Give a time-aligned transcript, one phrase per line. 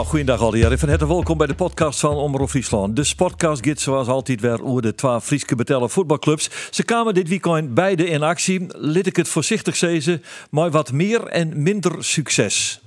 [0.00, 0.78] Nou, goeiedag alweer.
[0.78, 2.96] Van harte welkom bij de podcast van Omroep Friesland.
[2.96, 6.50] De sportcast gaat zoals altijd weer over de twee Frieske betellen voetbalclubs.
[6.70, 8.66] Ze kwamen dit weekend beide in actie.
[8.68, 12.80] Lid ik het voorzichtig zeggen, maar wat meer en minder succes.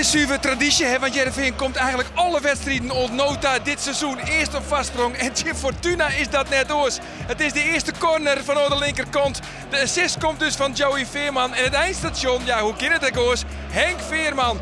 [0.00, 4.18] Is zuiver traditie, hè, want Jereveen komt eigenlijk alle wedstrijden op nota dit seizoen.
[4.18, 6.98] Eerst op vastsprong en Jim Fortuna is dat net oors.
[7.26, 9.40] Het is de eerste corner van de linkerkant.
[9.70, 11.54] De assist komt dus van Joey Veerman.
[11.54, 13.42] En het eindstation, ja, hoe kan het oors?
[13.70, 14.58] Henk Veerman.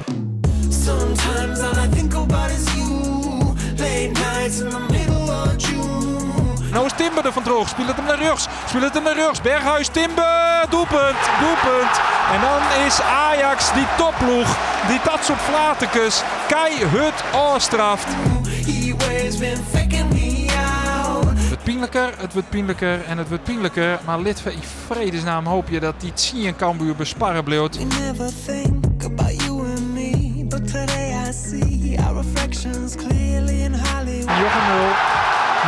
[0.71, 2.51] Sometimes I think about
[4.61, 5.09] in the middle.
[6.73, 7.69] Nou is Timber er van droog.
[7.69, 8.49] Speel het hem naar rechts.
[8.67, 9.41] Speel het hem naar rechts.
[9.41, 10.65] Berghuis, Timber.
[10.71, 11.21] Doelpunt.
[11.41, 12.01] Doelpunt.
[12.33, 14.57] En dan is Ajax die topploeg.
[14.89, 16.23] Die dat soort flatekes.
[16.49, 17.25] Keihut
[20.53, 21.27] out.
[21.29, 23.99] Het wordt pijnlijker, het wordt pijnlijker en het wordt pijnlijker.
[24.05, 24.53] Maar lid van
[24.87, 27.59] vredesnaam hoop je dat die Tsie en Cambuur besparren bleef.
[27.61, 28.33] We never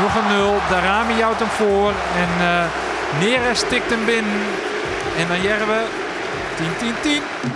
[0.01, 0.55] Nog een nul.
[0.71, 1.93] Darami jouwt hem voor.
[2.17, 2.65] En eh
[3.19, 4.41] Neres tikt hem binnen.
[5.19, 5.81] En dan Jerwe.
[6.57, 7.51] 10-10-10.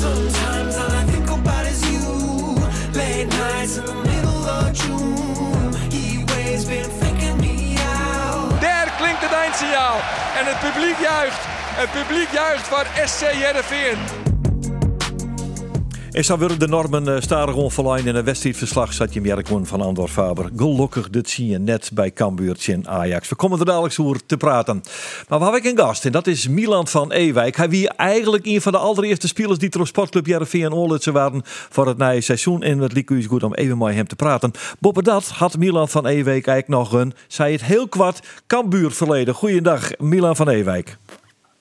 [0.00, 2.54] Sometimes all I think about is you.
[2.92, 5.72] Late nights in the middle of June.
[5.90, 8.60] He always been faking me out.
[8.60, 9.96] Daar klinkt het eindsignaal.
[10.38, 11.40] En het publiek juicht.
[11.74, 14.19] Het publiek juicht voor SC Jereveen.
[16.10, 19.80] En zo worden de normen uh, starig onverlijn in een wedstrijdverslag zat je Merkman van
[19.80, 20.50] Andor Faber.
[20.56, 23.28] Gelukkig dit zie je net bij Cambuur en Ajax.
[23.28, 24.82] We komen er dadelijk over te praten.
[25.28, 27.56] Maar we hebben ik een gast en dat is Milan van Ewijk.
[27.56, 31.42] Hij wie eigenlijk een van de allereerste spelers die op sportclub Jereveen en Oorlitse waren
[31.44, 32.62] voor het nieuwe seizoen.
[32.62, 34.52] En het liep u goed om even met hem te praten.
[34.78, 39.34] Boppen dat had Milan van Ewijk eigenlijk nog een, zei het heel kwart, Cambuur verleden.
[39.34, 40.98] Goeiedag Milan van Ewijk.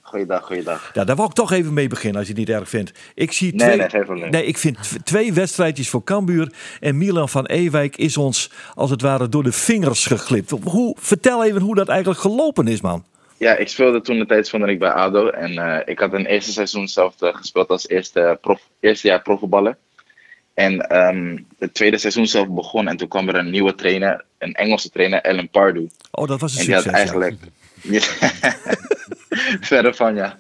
[0.10, 0.92] Goeiedag, goeiedag.
[0.94, 2.92] Ja, daar wil ik toch even mee beginnen als je het niet erg vindt.
[3.16, 4.30] Ik zie Nee, twee, nee, geen probleem.
[4.32, 8.90] nee, ik vind tw- twee wedstrijdjes voor Cambuur en Milan van Ewijk is ons als
[8.90, 10.50] het ware door de vingers geglipt.
[10.64, 13.04] Hoe, vertel even hoe dat eigenlijk gelopen is, man.
[13.38, 15.28] Ja, ik speelde toen de tijd speelde ik bij ADO.
[15.28, 19.22] En eh, ik had een eerste seizoen zelf eh, gespeeld als eerste, prof, eerste jaar
[19.22, 19.78] profvoetballer.
[20.54, 24.54] En ehm, het tweede seizoen zelf begon en toen kwam er een nieuwe trainer, een
[24.54, 25.86] Engelse trainer, Alan Pardew.
[26.12, 27.12] Oh, dat was een En die had succes.
[27.12, 27.36] ja.
[27.96, 28.02] Ja.
[29.62, 30.40] Verder van, ja.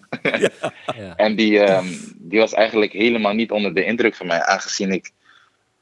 [1.16, 5.12] En die, ehm, die was eigenlijk helemaal niet onder de indruk van mij, aangezien ik...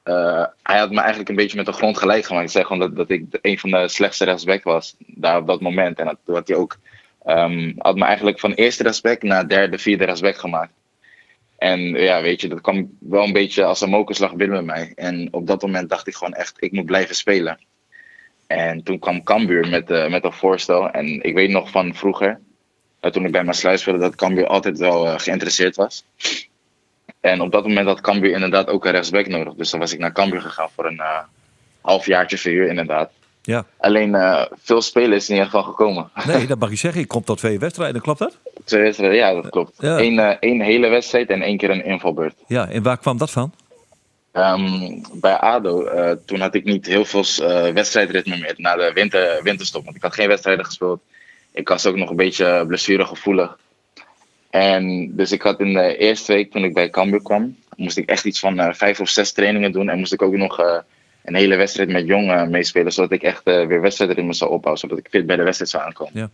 [0.04, 2.44] eh, hij had me eigenlijk een beetje met de grond gelijk gemaakt.
[2.44, 5.62] Hij zei gewoon dat, dat ik een van de slechtste rechtsback was, daar op dat
[5.62, 6.00] moment.
[6.00, 6.78] En dat had hij ook...
[7.26, 10.74] ehm, had me eigenlijk van eerste rechtsback naar derde, vierde rechtsback gemaakt.
[11.58, 14.92] En ja, weet je, dat kwam wel een beetje als een mokerslag binnen bij mij.
[14.96, 17.60] En op dat moment dacht ik gewoon echt, ik moet blijven spelen.
[18.48, 20.90] En toen kwam Cambuur met, eh, met een voorstel.
[20.90, 22.40] En ik weet nog van vroeger,
[23.00, 26.04] eh, toen ik bij mijn sluis speelde, dat Cambuur altijd wel eh, geïnteresseerd was.
[27.20, 29.54] En op dat moment had Cambuur inderdaad ook een rechtsback nodig.
[29.54, 31.02] Dus dan was ik naar Cambuur gegaan voor een
[31.82, 33.12] halfjaartje verhuur inderdaad.
[33.42, 33.66] Ja.
[33.78, 34.18] Alleen
[34.64, 36.10] veel spelen is in ieder geval gekomen.
[36.26, 37.02] Nee, dat mag je zeggen.
[37.02, 38.38] Ik kom tot twee wedstrijden, klopt dat?
[38.64, 39.74] Twee wedstrijden, ja, dat klopt.
[39.78, 42.36] Eén, één hele wedstrijd en één keer een invalbeurt.
[42.48, 43.54] Ja, en waar kwam dat van?
[44.38, 48.92] Ehm, bij ADO, eh, toen had ik niet heel veel eh, wedstrijdritme meer na de
[48.94, 49.84] winter, winterstop.
[49.84, 51.02] Want ik had geen wedstrijden gespeeld.
[51.52, 53.58] Ik was ook nog een beetje blessuregevoelig.
[54.50, 58.10] En dus ik had in de eerste week toen ik bij Cambuur kwam, moest ik
[58.10, 59.90] echt iets van eh, vijf of zes trainingen doen.
[59.90, 60.60] En moest ik ook nog
[61.28, 64.82] een hele wedstrijd met Jong eh, meespelen, zodat ik echt weer wedstrijdritme zou opbouwen.
[64.82, 66.14] Zodat ik fit bij de wedstrijd zou aankomen.
[66.16, 66.30] Ja.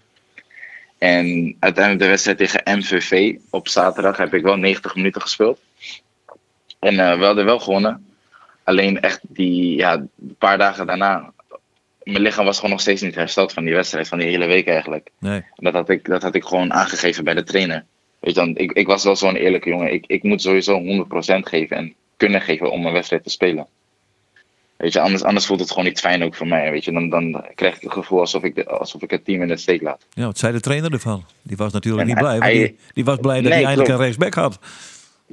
[0.98, 5.60] En uiteindelijk de wedstrijd tegen MVV op zaterdag heb ik wel 90 minuten gespeeld.
[6.84, 8.06] En eh, we hadden wel gewonnen.
[8.64, 11.32] Alleen echt die, ja, een paar dagen daarna.
[12.04, 14.68] Mijn lichaam was gewoon nog steeds niet hersteld van die wedstrijd, van die hele week
[14.68, 15.10] eigenlijk.
[15.20, 15.44] Nee.
[15.56, 17.86] Dat had ik, dat had ik gewoon aangegeven bij de trainer.
[18.20, 19.94] Weet je dan, ik, ik was wel zo'n eerlijke jongen.
[19.94, 20.86] Ik, ik moet sowieso 100%
[21.40, 23.68] geven en kunnen geven om een wedstrijd te spelen.
[24.76, 26.72] Weet je, anders, anders voelt het gewoon niet fijn ook voor mij.
[26.72, 29.42] Weet je, dan, dan krijg ik het gevoel alsof ik, de, alsof ik het team
[29.42, 30.06] in de steek laat.
[30.14, 31.24] Ja, wat zei de trainer ervan?
[31.42, 32.50] Die was natuurlijk En niet hij- blij.
[32.52, 34.00] hij- die, die was blij dat Nee, hij eindelijk klopt.
[34.00, 34.60] een rechtsback had.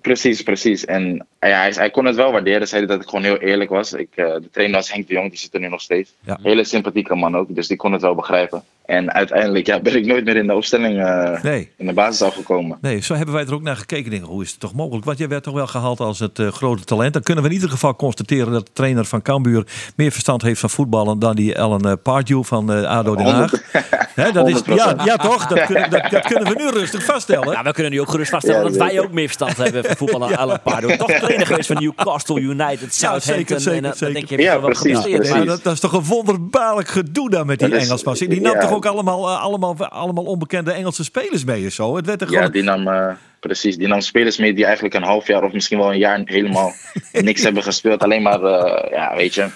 [0.02, 0.85] Precies, precies.
[0.85, 2.69] En ja, hij, hij kon het wel waarderen.
[2.69, 3.93] Zei dat ik gewoon heel eerlijk was.
[3.93, 6.12] Ik, eh, de trainer was Henk de Jong, die zit er nu nog steeds.
[6.25, 6.38] Ja.
[6.43, 8.62] Hele sympathieke man ook, dus die kon het wel begrijpen.
[8.87, 11.70] En uiteindelijk ja, ben ik nooit meer in de opstelling eh, Nee.
[11.76, 12.79] in de basis afgekomen.
[12.81, 14.11] Nee, zo hebben wij er ook naar gekeken.
[14.11, 15.05] Denken, hoe is het toch mogelijk?
[15.05, 17.12] Want jij werd toch wel gehaald als het eh, grote talent.
[17.12, 19.64] Dan kunnen we in ieder geval constateren dat de trainer van Cambuur
[19.97, 23.52] meer verstand heeft van voetballen dan die Ellen Pardew van ADO Den Haag.
[24.21, 25.05] Hè, dat is, ja, 100%.
[25.05, 25.47] ja, toch?
[25.47, 27.47] Dat kunnen, dat, dat kunnen we nu rustig vaststellen.
[27.53, 29.97] Nou, we kunnen nu ook gerust vaststellen Ja, dat wij ook meer verstand hebben van
[29.97, 30.97] voetbal dan Alan Pardo.
[30.97, 33.35] Toch trainer geweest van Newcastle United, Southampton.
[33.35, 34.13] zeker, en, zeker.
[34.15, 35.17] denk je, heb je Ja, wel wat precies, gepresteerd.
[35.17, 35.31] precies.
[35.37, 38.15] Maar Maar dat, dat is toch een wonderbaarlijk gedoe daar met die is- Engelsman.
[38.15, 38.61] Die nam ja.
[38.61, 41.97] toch ook allemaal, eh, allemaal, allemaal onbekende Engelse spelers mee en zo?
[41.97, 43.07] Het werd er Ja, die nam, eh,
[43.41, 46.21] precies, die nam spelers mee die eigenlijk een half jaar of misschien wel een jaar
[46.25, 46.73] helemaal
[47.13, 48.03] niks hebben gespeeld.
[48.03, 49.47] Alleen maar, eh, ja, weet je,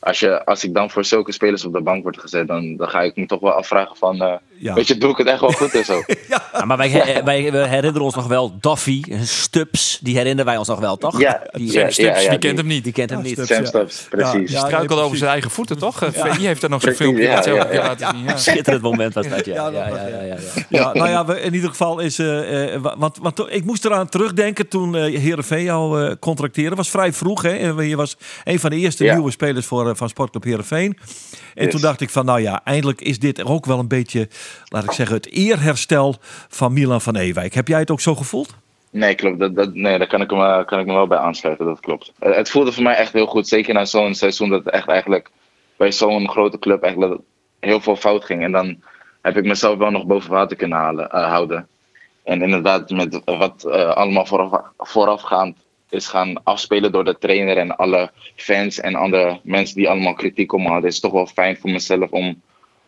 [0.00, 2.88] als, je, als ik dan voor zulke spelers op de bank word gezet, dan, dan
[2.88, 4.74] ga ik me toch wel afvragen van, eh, Ja.
[4.74, 6.02] weet je, doe ik het echt wel goed en zo.
[6.52, 10.56] Ja, maar wij, eh, wij we herinneren ons nog wel Duffy, Stubbs, die herinneren wij
[10.56, 11.20] ons nog wel, toch?
[11.20, 12.84] Ja, die, ja, eh, ja, Stubbs, ja, die kent hem niet.
[12.84, 13.40] die kent hem niet.
[13.44, 13.64] Sam Ja.
[13.66, 14.50] Stubbs, precies.
[14.52, 15.98] Ja, Struikelde nee, over zijn eigen voeten, toch?
[16.12, 17.22] VI heeft er nog zo'n filmpje.
[17.22, 17.82] ja, ja, ja.
[17.82, 18.24] laten zien.
[18.24, 18.36] Ja.
[18.36, 19.54] Schitterend moment was dat, ja.
[19.54, 20.36] Ja, ja, dat ja, was- ja, ja, ja.
[20.68, 22.18] Ja, nou ja, we, in ieder geval is.
[22.18, 26.76] eh, eh, wa- want, want ik moest eraan terugdenken toen eh Herenveen jou eh contracteerde.
[26.76, 27.50] was vrij vroeg, hè?
[27.50, 29.14] En Je was een van de eerste Ja.
[29.14, 30.98] nieuwe spelers voor, eh, van Sportclub Herenveen.
[31.54, 31.72] En Yes.
[31.72, 34.28] toen dacht ik van, nou ja, eindelijk is dit ook wel een beetje,
[34.68, 36.16] laat ik zeggen, het eerherstel
[36.48, 37.54] van Milan van Ewijk.
[37.54, 38.54] Heb jij het ook zo gevoeld?
[38.90, 39.38] Nee, klopt.
[39.38, 42.12] Dat, dat, nee, daar kan ik, me, kan ik me wel bij aansluiten, dat klopt.
[42.18, 44.88] Eh, het voelde voor mij echt heel goed, zeker na zo'n seizoen dat het echt
[44.88, 45.30] eigenlijk
[45.76, 47.20] bij zo'n grote club eigenlijk
[47.60, 48.42] heel veel fout ging.
[48.42, 48.82] En dan
[49.22, 51.68] heb ik mezelf wel nog boven water kunnen halen, eh, houden.
[52.24, 55.56] En inderdaad, met wat eh, allemaal vooraf, voorafgaand
[55.90, 60.52] is gaan afspelen door de trainer en alle fans en andere mensen die allemaal kritiek
[60.52, 62.42] om me hadden, is het toch wel fijn voor mezelf om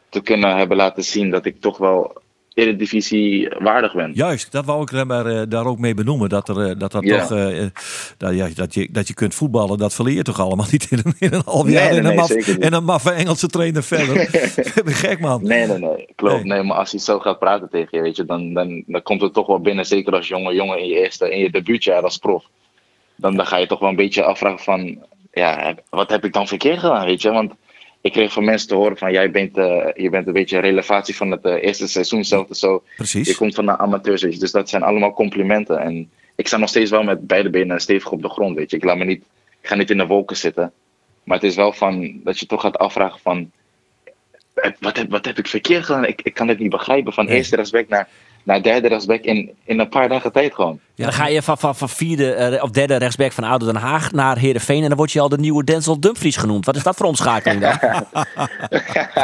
[0.08, 2.22] te kunnen hebben laten zien dat ik toch wel
[2.54, 4.10] Eredivisie waardig ben.
[4.14, 6.28] Juist, dat wou ik er maar, eh, daar ook mee benoemen.
[6.28, 7.70] Dat, er, eh, dat, dat, toch, eh, eh,
[8.16, 11.00] dat, ja, dat, je, dat je kunt voetballen, dat verleer je toch allemaal niet in
[11.04, 11.90] een, in een half jaar.
[11.90, 12.62] nee, en, een nee, maf, zeker niet.
[12.62, 14.16] en een maffe Engelse trainer verder.
[15.02, 15.42] Gek, man.
[15.42, 16.08] Nee, nee, nee.
[16.14, 16.34] Klopt.
[16.34, 16.52] Nee.
[16.52, 16.62] Nee.
[16.62, 19.32] maar als hij zo gaat praten tegen je, weet je, dan, dan, dan komt het
[19.32, 19.86] toch wel binnen.
[19.86, 22.44] Zeker als jonge jongen in je eerste, in je debuutjaar als prof.
[23.20, 26.46] Dan, dan ga je toch wel een beetje afvragen van, ja, wat heb ik dan
[26.48, 27.30] verkeerd gedaan, weet je?
[27.30, 27.52] Want
[28.00, 30.62] ik kreeg van mensen te horen van, jij bent, eh, je bent een beetje een
[30.62, 32.46] relevatie van het eh, eerste seizoen zelf.
[32.50, 33.36] Zo, je Precies.
[33.36, 34.38] komt van de amateurs, weet je.
[34.38, 35.78] Dus dat zijn allemaal complimenten.
[35.78, 38.76] En ik sta nog steeds wel met beide benen stevig op de grond, weet je.
[38.76, 39.22] Ik, laat me niet,
[39.60, 40.72] ik ga niet in de wolken zitten.
[41.24, 43.50] Maar het is wel van, dat je toch gaat afvragen van,
[44.80, 46.04] wat heb, wat heb ik verkeerd gedaan?
[46.04, 47.12] Ik, ik kan het niet begrijpen.
[47.12, 47.36] Van Nee.
[47.36, 48.08] eerste rechtsback naar,
[48.42, 50.80] naar derde rechtsback in, in een paar dagen tijd gewoon.
[51.00, 53.76] Ja, dan ga je van, van, van vierde eh, of derde rechtsback van ADO Den
[53.76, 56.66] Haag naar Heerenveen en dan word je al de nieuwe Denzel Dumfries genoemd.
[56.66, 57.78] Wat is dat voor omschakeling dan?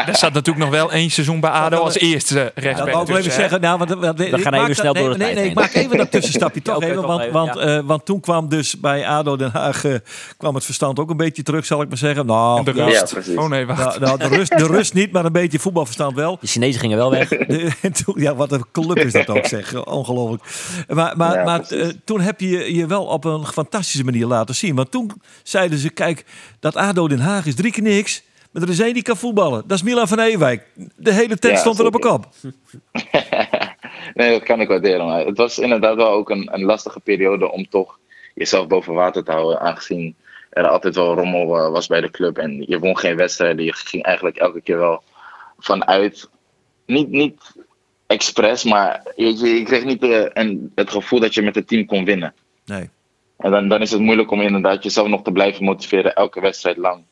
[0.06, 3.08] Er zat natuurlijk nog wel één seizoen bij ADO als eerste Dat rechtsback.
[3.08, 3.31] ik even hè.
[3.31, 3.61] zeggen.
[3.61, 5.73] Nou, want, want, ik gaan maak even dat- snel nee, door nee, nee, ik maak
[5.75, 7.02] even dat tussenstapje toch even.
[7.02, 9.94] Want, even, want, eh, want toen kwam dus bij ADO Den Haag eh,
[10.37, 12.26] kwam het verstand ook een beetje terug, zal ik maar zeggen.
[12.26, 13.17] Nou, de rust.
[13.26, 13.78] Ja, oh nee, wacht.
[14.00, 16.38] nou, nou, de, rust, de rust niet, maar een beetje voetbalverstand wel.
[16.40, 17.28] De Chinezen gingen wel weg.
[17.28, 17.70] De-
[18.14, 19.84] ja, wat een club is dat ook, zeg.
[19.84, 20.43] Ongelooflijk.
[20.88, 24.55] Maar, maar, Ja, maar eh, toen heb je je wel op een fantastische manier laten
[24.55, 24.75] zien.
[24.75, 25.11] Want toen
[25.43, 26.25] zeiden ze, kijk,
[26.61, 28.23] dat ADO Den Haag is drie keer niks.
[28.51, 29.63] Maar er is één die kan voetballen.
[29.67, 30.67] Dat is Milan van Ewijk.
[30.97, 32.29] De hele tent Ja, stond er op een kop.
[34.15, 35.07] nee, dat kan ik waarderen.
[35.07, 37.99] Maar het was inderdaad wel ook een, een lastige periode om toch
[38.35, 39.61] jezelf boven water te houden.
[39.61, 40.17] Aangezien
[40.51, 42.39] er altijd wel rommel eh, was bij de club.
[42.39, 43.65] En je won geen wedstrijden.
[43.65, 45.03] Je ging eigenlijk elke keer wel
[45.59, 46.29] vanuit.
[46.87, 47.56] Niet, niet
[48.06, 51.69] expres, maar je, je, je kreeg niet eh, een, het gevoel dat je met het
[51.69, 52.35] team kon winnen.
[52.64, 52.91] Nee.
[53.37, 56.76] En dan, dan is het moeilijk om inderdaad jezelf nog te blijven motiveren elke wedstrijd
[56.76, 57.03] lang.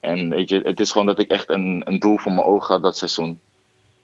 [0.00, 2.74] En weet je, het is gewoon dat ik echt een, een doel voor mijn ogen
[2.74, 3.40] had dat seizoen.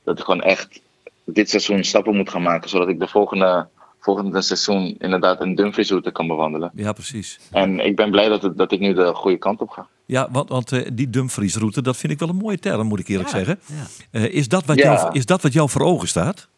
[0.04, 0.80] Dat ik gewoon echt
[1.24, 3.68] dit seizoen stappen moet gaan maken, zodat ik de volgende,
[4.00, 6.70] volgende seizoen inderdaad een Dumfries route kan bewandelen.
[6.74, 7.38] Ja, precies.
[7.50, 9.86] En ik ben blij dat, het, dat ik nu de goede kant op ga.
[10.06, 13.08] Ja, want, want eh, die Dumfries-route, dat vind ik wel een mooie term, moet ik
[13.08, 13.60] eerlijk zeggen.
[13.66, 13.74] ja.
[14.20, 14.82] Eh, is, dat wat Ja.
[14.94, 16.48] jou, is dat wat jou voor ogen staat?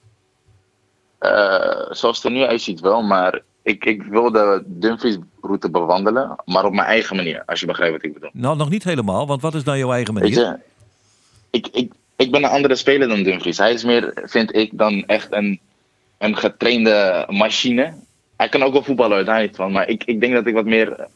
[1.18, 6.37] Eh, zoals het er nu uitziet wel, maar ik, ik wil de Dumfries route bewandelen,
[6.44, 8.30] maar op mijn eigen manier, als je begrijpt wat ik bedoel.
[8.32, 10.30] Nou, nog niet helemaal, want wat is nou jouw eigen manier?
[10.38, 10.58] je,
[11.50, 13.58] ik, ik, ik ben een andere speler dan Dumfries.
[13.58, 15.61] Hij is meer, vind ik, dan echt een,
[16.23, 17.95] een getrainde machine.
[18.37, 19.73] Hij kan ook wel voetballen, daar van.
[19.73, 21.09] Maar ik, ik denk dat ik wat meer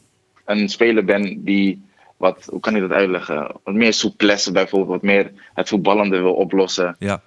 [0.45, 1.81] een speler ben die,
[2.17, 3.51] wat, hoe kan ik dat uitleggen?
[3.63, 6.95] Wat meer souplesse bijvoorbeeld, wat meer het voetballende wil oplossen.
[6.99, 7.21] Ja,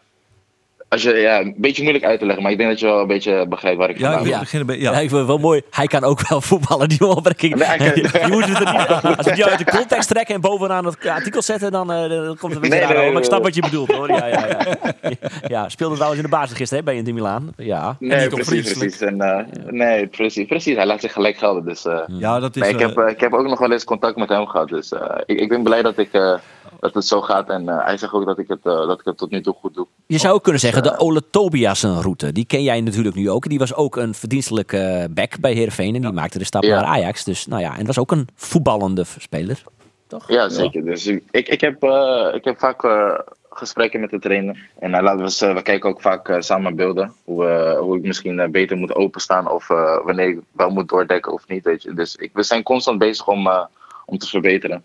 [0.90, 3.00] als je, ja, een beetje moeilijk uit te leggen, maar ik denk dat je wel
[3.00, 4.40] een beetje begrijpt waar ik Ja, ik wil- kom.
[4.40, 4.82] begin een beetje.
[4.82, 4.90] Ja.
[4.90, 4.94] Ja.
[4.99, 5.62] ik vind het wel mooi.
[5.70, 7.54] Hij kan ook wel voetballen, die opmerking.
[7.54, 10.35] Nee, hij kan- je moet het er niet, als we die uit de context trekken
[10.35, 13.12] en bovenaan het artikel zetten, dan, eh, dan komt het een beetje Nee, nee, over.
[13.12, 13.47] Maar ik snap nee.
[13.47, 14.09] wat je bedoelt hoor.
[14.09, 15.11] Ja, ja, ja.
[15.47, 17.52] ja speelde trouwens in de basis gisteren hè, bij Inter Milaan.
[17.56, 17.97] Ja.
[17.99, 19.00] Nee, precies, precies.
[19.00, 20.76] En, eh, Nee, precies, precies.
[20.76, 21.64] Hij laat zich gelijk gelden.
[21.64, 22.62] Dus, eh, Ja, dat is.
[22.62, 24.68] nee, ik, heb, ik heb ook nog wel eens contact met hem gehad.
[24.68, 26.35] Dus eh, ik, ik ben blij dat, ik, eh,
[26.81, 27.49] dat het zo gaat.
[27.49, 29.55] En eh, hij zegt ook dat ik, het, eh, dat ik het tot nu toe
[29.55, 29.87] goed doe.
[30.07, 33.49] Je zou ook kunnen zeggen, de Ole Tobiasen route, die ken jij natuurlijk nu ook.
[33.49, 36.75] Die was ook een verdienstelijke eh, back bij Heerenveen en die maakte de stap Ja.
[36.81, 37.25] naar Ajax.
[37.25, 39.63] Dus nou ja, en was ook een voetballende speler.
[40.07, 40.29] Toch?
[40.29, 40.85] Ja, zeker.
[40.85, 43.19] Dus ik, ik, heb, eh, ik heb vaak eh,
[43.51, 44.69] gesprekken met de trainer.
[44.79, 47.13] En hij laat, we, we kijken ook vaak eh, samen beelden.
[47.25, 49.51] Hoe, eh, hoe ik misschien eh, beter moet openstaan.
[49.51, 51.65] Of eh, wanneer ik wel moet doordekken of niet.
[51.65, 51.95] Weet je.
[51.95, 53.65] Dus ik, we zijn constant bezig om, eh,
[54.07, 54.85] om te verbeteren.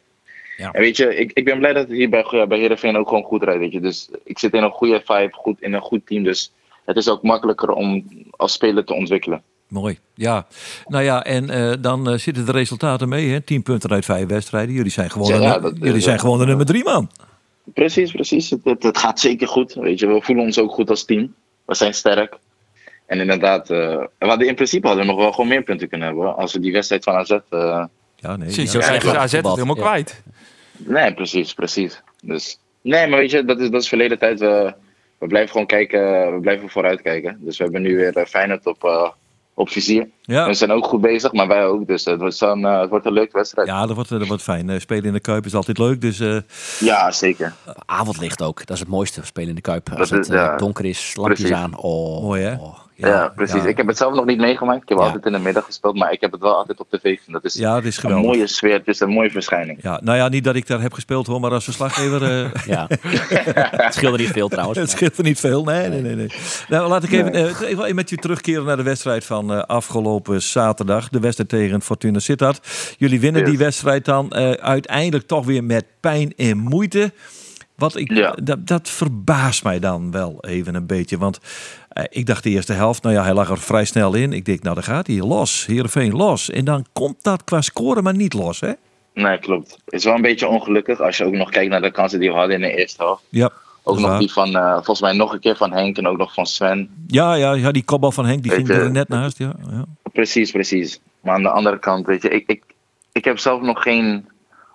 [0.58, 0.72] Ja.
[0.72, 3.24] En weet je, ik, ik ben blij dat het hier bij, bij Heerenveen ook gewoon
[3.24, 3.60] goed rijdt.
[3.60, 3.80] Weet je.
[3.82, 6.24] Dus ik zit in een goede vibe, goed, in een goed team.
[6.24, 6.52] Dus
[6.86, 9.42] het is ook makkelijker om als speler te ontwikkelen.
[9.68, 10.46] Mooi, ja.
[10.88, 13.42] Nou ja, en eh, dan eh, zitten de resultaten mee, hè?
[13.42, 14.76] 10 punten uit vijf wedstrijden.
[14.76, 16.84] Jullie zijn gewoon, Ja, de, ja, dat is, jullie zijn eh, gewoon de nummer drie,
[16.84, 17.10] man.
[17.74, 18.50] Precies, precies.
[18.50, 19.74] Het, het, het gaat zeker goed.
[19.74, 21.34] Weet je, we voelen ons ook goed als team.
[21.66, 22.38] We zijn sterk.
[23.06, 23.78] En inderdaad, eh,
[24.20, 26.36] we hadden in principe hadden we nog wel gewoon meer punten kunnen hebben.
[26.36, 27.30] Als we die wedstrijd van AZ.
[27.32, 27.40] eh,
[28.16, 28.38] Ja, nee.
[28.38, 28.82] Precies, ja.
[28.82, 29.82] zo Ja, AZ helemaal Ja.
[29.82, 30.22] kwijt.
[30.78, 32.02] Nee, precies, precies.
[32.22, 34.40] Dus, nee, maar weet je, dat is, dat is verleden tijd.
[34.40, 34.74] We,
[35.28, 37.38] blijven gewoon kijken, we blijven vooruit kijken.
[37.40, 39.12] Dus we hebben nu weer uh, Feyenoord op, eh,
[39.54, 40.10] op vizier.
[40.26, 40.46] Ja.
[40.48, 41.88] We zijn ook goed bezig, maar wij ook.
[41.88, 43.68] Dus het wordt, zo'n, eh, het wordt een leuke wedstrijd.
[43.68, 44.70] Ja, Ja, dat wordt, dat wordt fijn.
[44.70, 46.02] Eh, spelen in de Kuip is altijd leuk.
[46.02, 47.54] Dus eh, zeker.
[47.86, 49.90] Avondlicht ook, dat is het mooiste, spelen in de Kuip.
[49.90, 50.56] Als Dat het eh, ja.
[50.58, 51.58] donker is, lampjes Precies.
[51.58, 51.78] aan.
[51.78, 52.54] Oh, Mooi, hè?
[52.54, 53.64] oh, Ja, precies.
[53.64, 53.70] ja.
[53.70, 54.82] Ik heb het zelf nog niet meegemaakt.
[54.82, 55.04] Ik heb Ja.
[55.04, 57.34] altijd in de middag gespeeld, maar ik heb het wel altijd op tv gezien.
[57.34, 58.26] Dat is ja, het is een geweldig.
[58.26, 59.80] mooie sfeer, het is een mooie verschijning.
[59.82, 62.24] Ja, nou ja, niet dat ik daar heb gespeeld hoor, maar als verslaggever...
[62.24, 62.88] eh, Ja.
[62.90, 64.80] het scheelde niet veel trouwens.
[64.86, 65.64] Het scheelt er niet veel.
[65.64, 66.16] Nee, nee, nee.
[66.16, 66.30] nee.
[66.70, 69.60] Nou, laat ik even, eh, even met je terugkeren naar de wedstrijd van eh,
[70.16, 71.10] afgelopen zaterdag.
[71.10, 72.68] De wedstrijd tegen Fortuna Sittard.
[72.98, 73.50] Jullie winnen Yes.
[73.50, 77.12] die wedstrijd dan eh, uiteindelijk toch weer met pijn en moeite.
[77.76, 78.36] Wat ik, Ja.
[78.44, 81.18] dat, dat verbaast mij dan wel even een beetje.
[81.18, 81.40] Want
[81.90, 84.34] eh, ik dacht de eerste helft, nou ja, hij lag er vrij snel in.
[84.34, 85.66] Ik denk, nou dan gaat hij los.
[85.66, 86.50] Heerenveen los.
[86.50, 88.72] En dan komt dat qua scoren maar niet los, hè?
[89.14, 89.72] Nee, klopt.
[89.86, 92.30] Het is wel een beetje ongelukkig als je ook nog kijkt naar de kansen die
[92.30, 93.24] we hadden in de eerste helft.
[93.30, 93.52] Ja.
[93.88, 94.20] Ook nog waar.
[94.20, 97.04] die van, eh, volgens mij nog een keer van Henk en ook nog van Sven.
[97.08, 99.38] Ja, ja, ja, die kopbal van Henk, die Weet ging je, er net naast.
[99.38, 99.86] Ja, ja.
[100.14, 101.00] Precies, precies.
[101.22, 102.64] Maar aan de andere kant, weet je, ik, ik,
[103.12, 104.30] ik heb zelf nog geen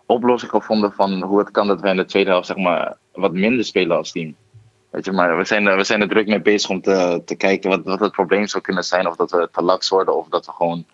[0.07, 3.33] oplossing gevonden van hoe het kan dat we in de tweede helft zeg maar, wat
[3.33, 4.35] minder spelen als team.
[4.91, 7.35] Weet je, maar we zijn, er- we zijn er druk mee bezig om te, te
[7.35, 9.07] kijken wat, wat het probleem zou kunnen zijn.
[9.09, 10.85] Of dat we te laks worden of dat we gewoon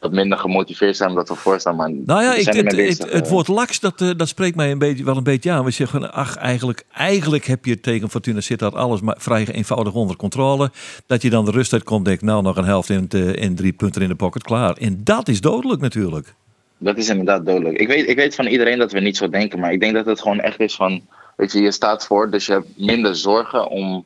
[0.00, 1.76] wat minder gemotiveerd zijn omdat we voorstaan.
[1.76, 3.28] Maar Nou ja, ik, het, het, eh.
[3.28, 5.64] woord laks, dat, eh, dat spreekt mij een beetje, wel een beetje aan.
[5.64, 10.16] We zeggen, ach, eigenlijk, eigenlijk heb je tegen Fortuna Sittard alles maar vrij eenvoudig onder
[10.16, 10.70] controle.
[11.06, 14.02] Dat je dan de rust uitkomt, denk nou nog een helft en, en drie punten
[14.02, 14.76] in de pocket, klaar.
[14.76, 16.34] En dat is dodelijk natuurlijk.
[16.78, 17.78] Dat is inderdaad dodelijk.
[17.78, 20.06] Ik weet, ik weet van iedereen dat we niet zo denken, maar ik denk dat
[20.06, 21.00] het gewoon echt is van,
[21.36, 24.04] weet je, je staat voor, dus je hebt minder zorgen om,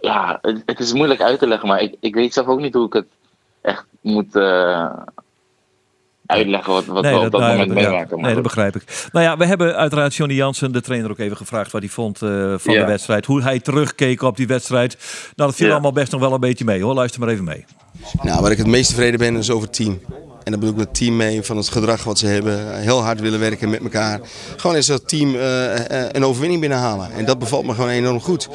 [0.00, 2.74] ja, het, het is moeilijk uit te leggen, maar ik, ik weet zelf ook niet
[2.74, 3.06] hoe ik het
[3.62, 4.90] echt moet eh,
[6.26, 8.16] uitleggen wat, wat we op dat nou moment ja, meemaken.
[8.16, 9.08] Maar nee, dat begrijp ik.
[9.12, 12.22] Nou ja, we hebben uiteraard Johnny Jansen, de trainer, ook even gevraagd wat hij vond
[12.22, 12.28] eh,
[12.58, 12.80] van Ja.
[12.80, 13.26] de wedstrijd.
[13.26, 14.96] Hoe hij terugkeek op die wedstrijd.
[15.36, 15.72] Nou, dat viel Ja.
[15.72, 16.94] allemaal best nog wel een beetje mee hoor.
[16.94, 17.64] Luister maar even mee.
[18.22, 20.00] Nou, waar ik het meest tevreden ben is over het team.
[20.44, 22.80] En daar bedoel ik het team mee van het gedrag wat ze hebben.
[22.80, 24.20] Heel hard willen werken met elkaar.
[24.56, 27.12] Gewoon is dat team eh, eh, een overwinning binnenhalen.
[27.12, 28.48] En dat bevalt me gewoon enorm goed.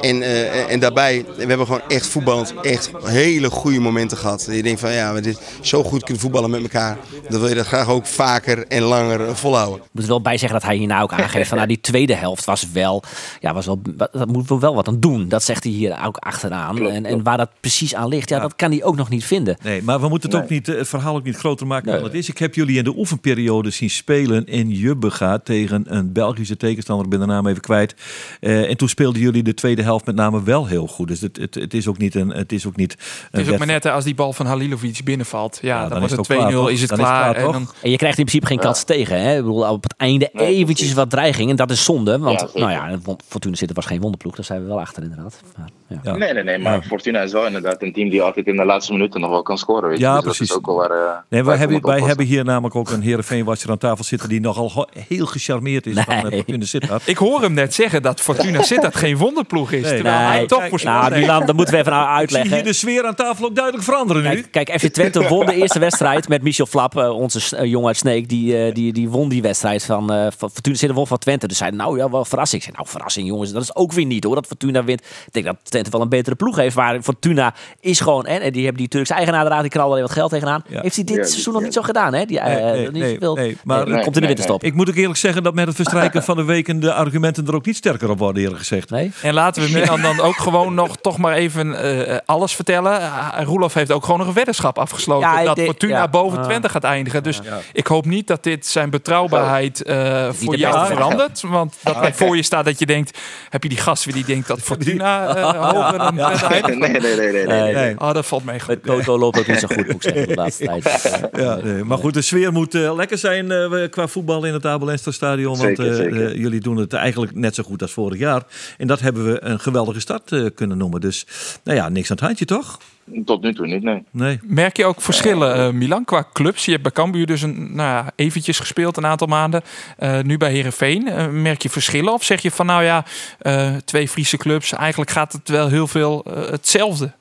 [0.00, 2.54] En, eh, en daarbij, we hebben gewoon echt voetbald.
[2.62, 4.48] Echt hele goede momenten gehad.
[4.50, 6.98] Je denkt van ja, we dit zo goed kunnen voetballen met elkaar.
[7.28, 9.78] Dan wil je dat graag ook vaker en langer volhouden.
[9.84, 12.14] Ik moet er wel bij zeggen dat hij hierna ook aangeeft van nou, die tweede
[12.14, 13.02] helft was wel,
[13.40, 13.80] ja, was wel,
[14.12, 15.28] dat moeten we wel wat aan doen.
[15.28, 16.74] Dat zegt hij hier ook achteraan.
[16.74, 19.24] Klopt, en, en waar dat precies aan ligt, ja, dat kan hij ook nog niet
[19.24, 19.56] vinden.
[19.62, 21.94] Nee, maar we moeten het, ook niet, het verhaal ook niet groter maken Nee.
[21.96, 22.28] dan het is.
[22.28, 27.04] Ik heb jullie in de oefenperiode zien spelen in Jubbega tegen een Belgische tegenstander.
[27.04, 27.94] Ik ben de naam even kwijt.
[28.40, 31.08] Eh, en toen speelden jullie de tweede helft met name wel heel goed.
[31.08, 32.28] Dus het, het, het is ook niet een.
[32.28, 32.92] Het is ook niet.
[33.30, 35.58] Het is ook maar net als die bal van Halilovic binnenvalt.
[35.62, 36.70] Ja, dan wordt het het ook klaar, 2-0, toch?
[36.70, 37.34] is het Dan is het klaar.
[37.34, 37.52] en toch?
[37.52, 39.20] dan, En je krijgt in principe geen kans tegen.
[39.20, 39.30] Hè?
[39.36, 41.50] Ik bedoel, op het einde Nee, eventjes wat dreiging.
[41.50, 42.18] En dat is zonde.
[42.18, 42.98] Want Ja, nou ja,
[43.28, 44.34] Fortuna zitten was geen wonderploeg.
[44.36, 45.40] Daar zijn we wel achter inderdaad.
[45.56, 45.98] Maar, ja.
[46.02, 46.16] Ja.
[46.16, 48.92] Nee, nee, nee, maar Fortuna is wel inderdaad een team die altijd in de laatste
[48.92, 49.88] minuten nog wel kan scoren.
[49.88, 50.04] Weet je.
[50.04, 50.38] Ja, dus precies.
[50.38, 52.90] Dat is ook wel waar, eh, Nee, wij, Wij hebben, wij hebben hier namelijk ook
[52.90, 57.02] een Heerenveen-watcher aan tafel zitten die nogal heel gecharmeerd is van uh, Fortuna Sittard.
[57.08, 59.82] Ik hoor hem net zeggen dat Fortuna Sittard geen wonderploeg is.
[59.82, 59.94] Nee.
[59.94, 61.20] terwijl hij Nee, toch kijk, voorspeld Nou.
[61.20, 62.64] Milan, dat moeten we even Ik zie hier uitleggen.
[62.64, 64.28] de sfeer aan tafel ook duidelijk veranderen nu.
[64.28, 67.88] Kijk, kijk, FC Twente won de eerste wedstrijd met Michel Flap, eh, onze eh, jongen
[67.88, 68.28] uit Sneek.
[68.28, 71.46] Die, die, die won die wedstrijd van, eh van Fortuna Sittard won van Twente.
[71.48, 72.62] Dus zei nou ja, wel verrassing.
[72.62, 75.00] Ik zei, nou verrassing jongens, dat is ook weer niet hoor, dat Fortuna wint.
[75.00, 76.76] Ik denk dat Twente wel een betere ploeg heeft.
[76.76, 80.02] Maar Fortuna is gewoon, en, en die hebben die Turkse eigenaar eruit, die knalde er
[80.02, 80.62] wat geld tegenaan.
[80.68, 80.80] Ja.
[80.80, 81.58] Heeft hij dit Ja, seizoen ja.
[81.58, 82.24] nog niet zo gedaan hè?
[82.24, 84.28] Die, eh, Nee, nee, niet nee, zoveel- nee, maar- Nee, Nee, komt in de nee,
[84.28, 84.64] winterstop.
[84.64, 87.54] Ik moet ook eerlijk zeggen dat met het verstrijken van de weken de argumenten er
[87.54, 88.90] ook niet sterker op worden, eerlijk gezegd.
[88.90, 89.12] Nee?
[89.22, 91.74] En laten we Milan dan ook gewoon nog toch maar even
[92.08, 93.00] eh, alles vertellen.
[93.00, 95.28] Uh, Roelof heeft ook gewoon nog een weddenschap afgesloten.
[95.30, 96.08] Ja, dat Fortuna ja.
[96.08, 96.44] boven Ah.
[96.44, 97.22] Twente gaat eindigen.
[97.22, 97.40] Dus
[97.72, 101.40] ik hoop niet dat dit zijn betrouwbaarheid eh, voor de jou verandert.
[101.40, 103.18] Want dat hij voor je staat dat je denkt...
[103.48, 106.70] Heb je die gast weer die denkt dat Fortuna eh, hoger dan Twente?
[106.74, 107.32] Nee, nee, nee, nee.
[107.46, 107.74] nee, nee.
[107.74, 107.94] Nee.
[108.00, 108.68] Oh, dat valt mee goed.
[108.68, 110.84] Met Toto loopt ook niet zo goed, moet ik zeggen, de laatste tijd.
[111.44, 114.66] Ja, nee, maar goed, de sfeer moet eh, lekker zijn eh, qua voetbal in het
[114.66, 115.56] Abel Stadion.
[115.56, 116.36] Want Zeker, eh, zeker.
[116.36, 118.42] jullie doen het eigenlijk net zo goed als vorig jaar.
[118.78, 121.00] En dat hebben we een geweldige start eh, kunnen noemen.
[121.00, 121.26] Dus
[121.64, 122.78] nou ja, niks aan het handje toch?
[123.24, 124.02] Tot nu toe niet, nee.
[124.10, 124.38] Nee.
[124.42, 126.64] Merk je ook verschillen, eh, Milan, qua clubs?
[126.64, 129.62] Je hebt bij Cambuur dus een, nou ja, eventjes gespeeld een aantal maanden.
[129.98, 131.02] Eh, nu bij Herenveen.
[131.42, 132.12] merk je verschillen?
[132.12, 133.04] Of zeg je van nou ja,
[133.38, 137.12] eh, twee Friese clubs, eigenlijk gaat het wel heel veel hetzelfde?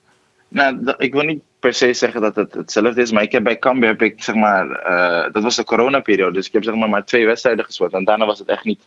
[0.48, 3.60] Nou, ik wil niet per se zeggen dat het hetzelfde is, maar ik heb bij
[3.60, 6.90] Cambuur heb ik zeg maar, eh, dat was de coronaperiode, dus ik heb zeg maar
[6.90, 8.82] maar twee wedstrijden gespeeld en daarna was het echt niet.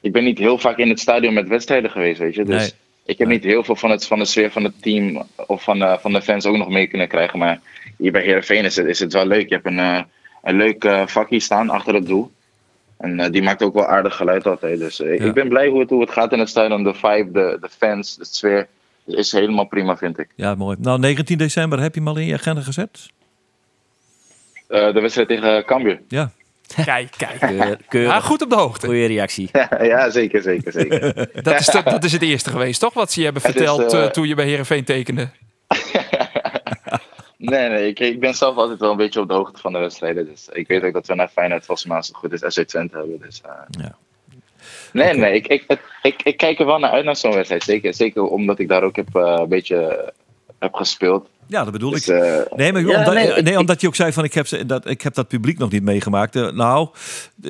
[0.00, 2.44] Ik ben niet heel vaak in het stadion met wedstrijden geweest, weet je.
[2.44, 2.70] Dus Nee.
[3.04, 5.82] ik heb niet heel veel van, het, van de sfeer van het team of van,
[5.82, 7.60] eh, van de fans ook nog mee kunnen krijgen, maar
[7.98, 9.48] hier bij Heerenveen is het, is het wel leuk.
[9.48, 10.02] Je hebt een, eh,
[10.42, 12.30] een leuk vakje staan achter het doel.
[12.98, 14.78] En die maakt ook wel aardig geluid altijd.
[14.78, 15.04] Dus Ja.
[15.04, 16.84] ik ben blij hoe het, hoe het gaat in het stadion.
[16.84, 18.68] De vibe, de, de fans, de sfeer.
[19.14, 20.28] Is helemaal prima, vind ik.
[20.34, 20.76] Ja, mooi.
[20.80, 23.08] Nou, 19 december heb je hem al in je agenda gezet?
[24.68, 26.00] Eh, de wedstrijd tegen Cambuur.
[26.08, 26.30] Ja.
[26.84, 27.38] Kijk, kijk.
[27.38, 28.12] keur- keurig.
[28.12, 28.86] Ja, goed op de hoogte.
[28.86, 29.48] Goeie reactie.
[29.92, 31.14] ja, zeker, zeker, zeker.
[31.42, 32.94] Dat is, dat, dat is het eerste geweest, toch?
[32.94, 35.28] Wat ze je hebben Het verteld eh, eh, toen je bij Herenveen tekende.
[37.36, 39.78] nee, nee, ik, ik ben zelf altijd wel een beetje op de hoogte van de
[39.78, 40.26] wedstrijden.
[40.26, 42.62] Dus ik weet ook dat we naar Feyenoord volgens mij als het goed is SC
[42.62, 43.20] Twente hebben.
[43.20, 43.96] Dus, eh, Ja.
[44.92, 45.64] Nee, nee, ik, ik,
[46.02, 47.62] ik, ik kijk er wel naar uit naar zo'n wedstrijd.
[47.62, 50.12] Zeker, zeker omdat ik daar ook heb, eh, een beetje
[50.58, 51.28] heb gespeeld.
[51.46, 52.14] Ja, dat bedoel Dus, ik.
[52.22, 54.88] eh, Nee, maar ja, omdat, nee, omdat je ook zei van ik heb, ze, dat,
[54.88, 56.36] ik heb dat publiek nog niet meegemaakt.
[56.36, 56.88] Eh, nou,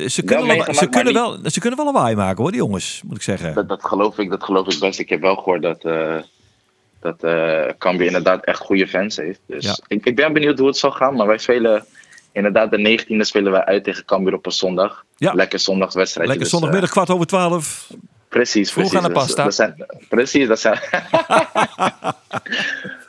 [0.06, 2.50] ze kunnen, wel, meegemaakt, ze, kunnen niet- wel, ze kunnen wel een waai maken hoor,
[2.50, 3.54] die jongens, moet ik zeggen.
[3.54, 4.98] Dat, dat, geloof ik, dat geloof ik best.
[4.98, 6.16] Ik heb wel gehoord dat, eh
[7.00, 9.40] dat eh Cambuur inderdaad echt goede fans heeft.
[9.46, 9.78] Dus Ja.
[9.86, 11.14] ik, ik ben benieuwd hoe het zal gaan.
[11.16, 11.84] Maar wij spelen
[12.32, 15.04] inderdaad de 19e spelen wij uit tegen Cambuur op een zondag.
[15.16, 15.32] Ja.
[15.32, 16.28] Lekker zondagswedstrijd.
[16.28, 17.90] Lekker dus, eh, zondagmiddag kwart over twaalf.
[18.28, 19.06] precies, Vroeg precies.
[19.06, 19.44] aan de Dus, pasta.
[19.44, 20.78] dat zijn, precies, dat zijn...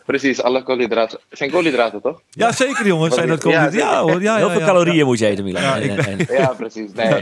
[0.06, 1.20] precies, alle koolhydraten.
[1.30, 2.22] Zijn koolhydraten toch?
[2.30, 3.16] Ja, zeker jongens.
[3.16, 3.88] Zijn dat Ja, ja, ja, zeker.
[3.98, 4.22] hoor.
[4.22, 4.66] Ja, Heel ja, veel ja.
[4.66, 5.62] calorieën moet je eten, Milan.
[5.62, 6.92] Ja, En- ik- en- en- Ja, precies.
[6.94, 7.22] Nee.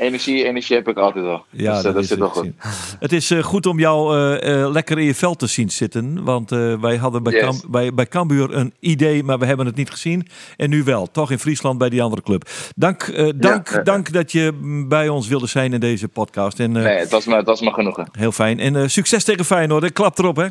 [0.00, 1.44] Energie, energie heb ik altijd wel.
[1.50, 2.36] Ja, dus, eh, dat, dat is zit wel het.
[2.38, 2.52] goed.
[3.00, 6.24] Het is eh, goed om jou eh, lekker in je veld te zien zitten.
[6.24, 7.62] Want wij hadden bij, Yes.
[7.68, 10.26] Bij, bij Cambuur een idee, maar we hebben het niet gezien.
[10.56, 12.48] En nu wel, toch in Friesland bij die andere club.
[12.76, 13.82] Dank, dank, ja.
[13.82, 14.52] dank dat je
[14.88, 16.60] bij ons wilde zijn in deze podcast.
[16.60, 18.08] En, Nee, het was me, het was me genoegen.
[18.12, 18.58] Heel fijn.
[18.58, 19.92] En succes tegen Feyenoord.
[19.92, 20.46] Klap erop, hè?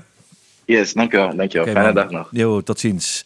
[0.65, 1.35] Yes, dankjewel.
[1.35, 1.67] dankjewel.
[1.67, 2.03] Oké, Fijne man.
[2.03, 2.27] dag nog.
[2.31, 3.25] Jo, tot ziens.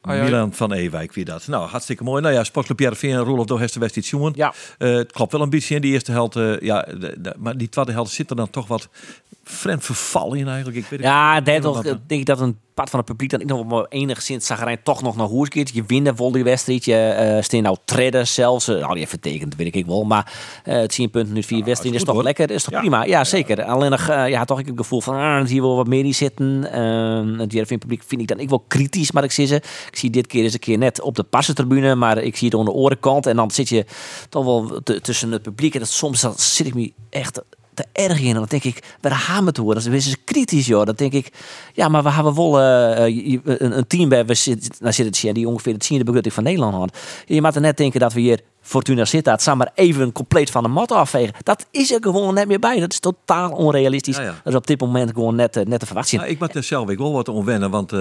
[0.00, 0.30] Hoi, hoi.
[0.30, 1.46] Milan van Ewijk, wie dat.
[1.46, 2.22] Nou, hartstikke mooi.
[2.22, 4.32] Nou ja, Sportclub Jervin en Rolof door Hester West iets jongen.
[4.36, 4.52] Ja.
[4.78, 6.36] Eh, het klopt wel een beetje in die eerste helft.
[6.36, 8.88] eh, ja, de- de- maar die tweede helft zit er dan toch wat
[9.44, 10.76] vreemd verval in eigenlijk.
[10.76, 11.42] Ik weet Ja,
[11.74, 14.46] Wat- eh, denk ik dat een part van het publiek dan ik nog wel enigszins
[14.46, 15.48] zagrijn toch nog naar hoers.
[15.52, 16.84] Je wint vol die wedstrijd.
[16.84, 18.68] Je uh, steen nou treden zelfs.
[18.68, 20.04] eh, nou, die heeft vertekend, weet ik wel.
[20.04, 20.32] Maar
[20.64, 22.22] eh het 10 punten nu vier wedstrijden is, toch hoor.
[22.22, 22.50] lekker.
[22.50, 22.80] Is toch Ja.
[22.80, 23.04] prima.
[23.04, 23.64] Ja, zeker.
[23.64, 26.04] Alleen nog, eh, ja, toch ik heb het gevoel van, ah, hier wil wat meer
[26.04, 26.68] in zitten.
[26.74, 29.54] Uh, het Jervin publiek vind ik dan ik wel kritisch, maar ik zie ze.
[29.90, 32.58] Ik zie dit keer eens een keer net op de passentribune, maar ik zie het
[32.58, 33.26] aan de orenkant.
[33.26, 33.84] En dan zit je
[34.28, 35.74] toch wel tussen het publiek.
[35.74, 37.42] En dat, soms dan zit ik me echt
[37.78, 38.28] te erg in.
[38.28, 39.84] En dan denk ik, waar gaan we het horen?
[39.84, 40.84] Dan is kritisch, joh.
[40.84, 41.32] Dan denk ik,
[41.72, 45.22] ja, maar we hebben wel eh, eh, een, een team bij we zitten, nou zit
[45.22, 46.98] het die ongeveer het zien de begroting van Nederland had.
[47.26, 50.62] Je moet er net denken dat we hier Fortuna Sittard samen maar even compleet van
[50.62, 51.34] de mat afvegen.
[51.42, 52.80] Dat is er gewoon net meer bij.
[52.80, 54.16] Dat is totaal onrealistisch.
[54.16, 54.28] Ja, ja.
[54.28, 56.18] Dat is op dit moment gewoon net, eh, net te verwachten.
[56.18, 57.92] Ja, ik moet er zelf ik wel wat onwennen, want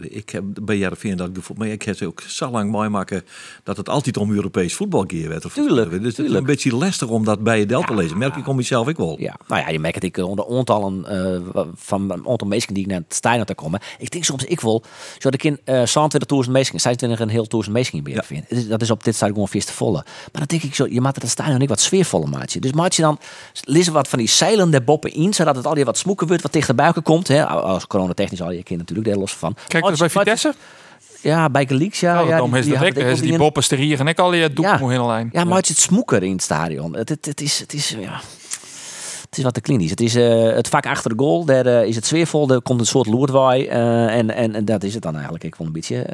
[0.00, 3.24] ik heb bij Jervin dat gevoel, maar ik heb ze ook zo lang mooi maken
[3.62, 5.44] dat het altijd om Europees voetbal werd.
[5.44, 8.18] Of Tuurlijk, Dus het is een beetje lastig om dat bij je del te lezen.
[8.18, 9.16] Merk ik om jezelf ik wel.
[9.18, 11.06] Ja, nou ja, je merkt het ik onder aantallen
[11.54, 13.80] eh, van een aantal mensen die ik naar het stadion te komen.
[13.98, 14.82] Ik denk soms ik wil,
[15.18, 15.82] zo de kind uh,
[16.44, 18.22] 22.000 mensen, 26 een heel 1000 mensen in Ja.
[18.22, 18.68] vind.
[18.68, 19.92] Dat is op dit stadion gewoon te volle.
[20.04, 22.60] Maar dan denk ik zo, je maakt het stadion niet wat sfeervoller maatje.
[22.60, 23.18] Dus maak je dan
[23.64, 26.42] lezen wat van die zeilen der boppen in, zodat het al die wat smoeken wordt,
[26.42, 27.28] wat tegen de buiken komt.
[27.28, 27.46] Hè.
[27.46, 29.56] Als coronatechnisch al je kind natuurlijk daar los van.
[29.66, 30.54] Kijk, dat bij Vitesse.
[31.22, 32.20] Ja, bij Gelieks, ja.
[32.20, 32.96] Ja, ja, is die dat ik.
[32.96, 34.78] ik Is die in- boppers er hier en ik al je doek Ja.
[34.78, 35.28] moet in de lijn.
[35.32, 36.96] Ja, maar het is het smoeker in het stadion.
[36.96, 38.20] Het, het, het is, het is, ja...
[39.30, 39.90] Het is wat te klinisch.
[39.90, 41.44] Het is eh, het vak achter de goal.
[41.44, 42.48] Daar eh, is het sfeervol.
[42.50, 43.66] Er komt een soort loerdwaai.
[43.66, 45.44] eh, en, en, en dat is het dan eigenlijk.
[45.44, 46.06] Ik vond een beetje.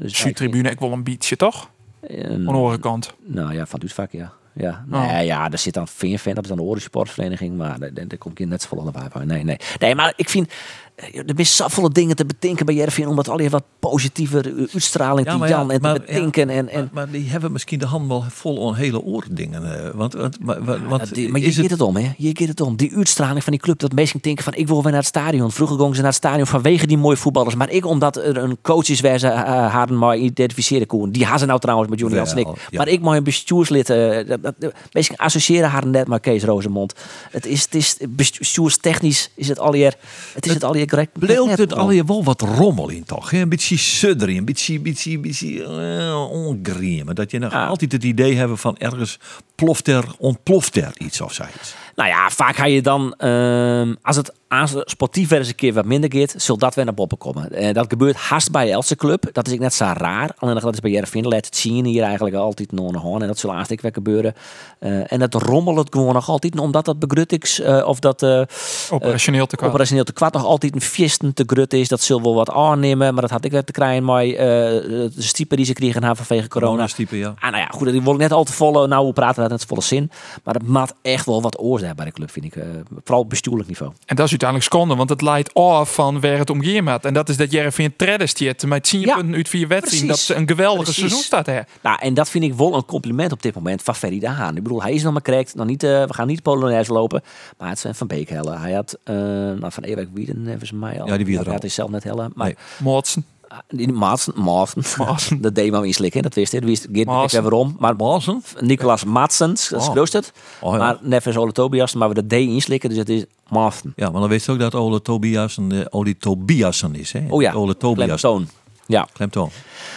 [0.00, 1.70] dus Zuidtribune, ik wil een beetje, toch?
[2.10, 3.14] Aan de andere kant.
[3.24, 4.32] Nou ja, van het vak, ja.
[4.54, 5.12] Ja, Oh.
[5.12, 8.18] nee, ja, daar zit dan Vinfan, dat is dan de Oren Sportvereniging, maar daar, daar
[8.18, 9.24] kom ik in net zo bij.
[9.24, 9.56] Nee, nee.
[9.78, 10.52] Nee, maar ik vind,
[10.96, 15.26] er zijn zoveel dingen te bedenken bij Jervin, omdat al die wat positiever eh, uitstraling
[15.28, 16.50] te Jan en te maar- bedenken.
[16.50, 19.84] en, en, maar, maar die hebben misschien de hand wel vol aan hele oordingen.
[19.84, 22.10] eh, Want, want, maar, want, Ja, die- maar je is keert het, het om, hè?
[22.16, 22.76] Je keert het om.
[22.76, 25.52] Die uitstraling van die club, dat mensen denken van ik wil weer naar het stadion.
[25.52, 27.54] Vroeger gingen ze naar het stadion vanwege die mooie voetballers.
[27.54, 31.10] Maar ik, omdat er een coach is waar ze uh, hadden maar identificeren koen.
[31.10, 32.46] Die hadden ze nou trouwens met Julian Snik.
[32.46, 32.54] ja.
[32.78, 33.90] Maar ik maar een bestuurslid.
[33.90, 36.94] eh dat, mensen associëren haar net maar Kees Rozemond.
[37.30, 39.94] Het is, het is bestuurstechnisch is het alweer,
[40.34, 41.18] het is het alweer correct.
[41.18, 43.30] Bleef net het alweer wel wat rommel in toch?
[43.30, 43.38] hè?
[43.40, 47.14] Een beetje sudderie, een beetje, beetje, beetje uh, ongriemen.
[47.14, 47.66] Dat je nog Ja.
[47.66, 49.18] altijd het idee hebben van ergens
[49.54, 51.74] ploft er, ontploft er iets of zoiets.
[51.96, 55.54] Nou ja, vaak ga je dan, ehm, als het aan de sportief weer eens een
[55.54, 57.52] keer wat minder gaat, zult dat weer naar boven komen.
[57.52, 59.28] Eh, dat gebeurt haast bij elke club.
[59.32, 60.30] Dat is ik net zo raar.
[60.36, 61.28] Alleen dat is bij Jervin.
[61.28, 63.22] Laat het zien hier eigenlijk altijd nog een hand.
[63.22, 64.34] En dat zal haast ik weer gebeuren.
[64.78, 66.58] Eh, en dat rommelt gewoon nog altijd.
[66.58, 68.42] Omdat dat begruttigs uh, of dat uh,
[68.90, 69.68] Operationeel te kwaad.
[69.68, 71.88] operationeel te kwad nog altijd een visten te grut is.
[71.88, 73.12] Dat zullen wel wat aannemen.
[73.12, 74.04] Maar dat had ik weer te krijgen.
[74.04, 76.86] Maar uh, de stiepen die ze kregen haar vanwege corona.
[76.86, 77.34] Stiepen, ja.
[77.38, 78.86] Ah, nou ja, goed, die worden net al te volle.
[78.86, 80.10] Nou, we praten dat net volle zin.
[80.44, 82.56] Maar het maakt echt wel wat oorzaak bij de club, vind ik.
[82.56, 82.64] Uh,
[83.04, 83.92] vooral op bestuurlijk niveau.
[84.06, 87.04] En dat is uiteindelijk schande, want het leidt af van waar het om gaat.
[87.04, 90.08] En dat is dat Jervin Tredde stiert met 10 Ja, punten uit vier wedstrijden.
[90.08, 90.26] Dat precies.
[90.36, 91.00] ze een geweldige Precies.
[91.00, 91.60] seizoen staat hè.
[91.82, 94.56] Nou, en dat vind ik wel een compliment op dit moment van Ferry de Haan.
[94.56, 95.54] Ik bedoel, hij is nog maar correct.
[95.54, 97.22] Nog niet, uh, we gaan niet Polonaise lopen.
[97.58, 98.60] Maar het zijn Van Beek hellen.
[98.60, 101.06] Hij had uh, nou, van Ewek Wieden, hebben ze mij al.
[101.06, 102.32] Ja, die Wieden had hij zelf net hellen.
[102.34, 102.56] Maar Nee.
[102.78, 103.24] Mootsen.
[103.68, 106.60] Die Maatsen, Maatsen, dat deed maar inslikken, dat wist hij.
[106.60, 107.76] Dat wist ik even waarom.
[107.78, 108.42] Maar Maassen?
[108.60, 109.94] Nicolas Maatsens, dat is Oh.
[110.12, 110.32] het.
[110.60, 110.78] Oh, ja.
[110.78, 113.92] Maar Neves Ole Tobias, maar we dat D inslikken, dus het is Maassen.
[113.96, 117.12] Ja, maar dan weet je ook dat Ole Tobiasen, Ole Tobiasen is.
[117.12, 117.24] Hè?
[117.28, 118.18] Oh ja, Ole Tobiasen.
[118.18, 118.48] Klemtoon.
[118.92, 119.06] Ja.
[119.12, 119.50] Klemtoon.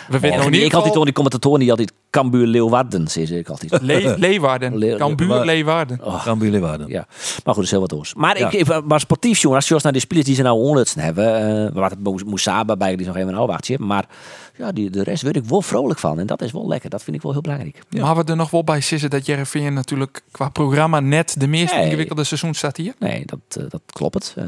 [0.07, 3.25] We weten En nog die- niet ik toen die commentatoren die altijd Cambuur Leeuwarden, zei
[3.25, 3.81] ze ik altijd.
[3.81, 4.77] Le Leeuwarden.
[4.77, 5.99] Le- Cambuur maar- Leeuwarden.
[6.23, 6.87] Kan bij Leeuwarden.
[6.87, 8.13] Ja, maar goed, dat is heel wat oors.
[8.13, 8.51] Maar, Ja.
[8.51, 11.69] ik, maar sportief, jongen, als je naar de spelers die ze nou onlutsen hebben, uh,
[11.73, 13.77] wat het Mo- Moussaba bij, die is nog even een afwachtje.
[13.79, 14.05] Maar
[14.57, 16.19] ja, die, de rest word ik wel vrolijk van.
[16.19, 16.89] En dat is wel lekker.
[16.89, 17.79] Dat vind ik wel heel belangrijk.
[17.89, 21.73] Maar we er nog wel bij zitten dat Jervin natuurlijk qua programma net de meest
[21.73, 21.83] Nee.
[21.85, 22.93] ingewikkelde seizoen staat hier.
[22.99, 24.35] Nee, dat, eh, dat klopt.
[24.37, 24.43] Uh,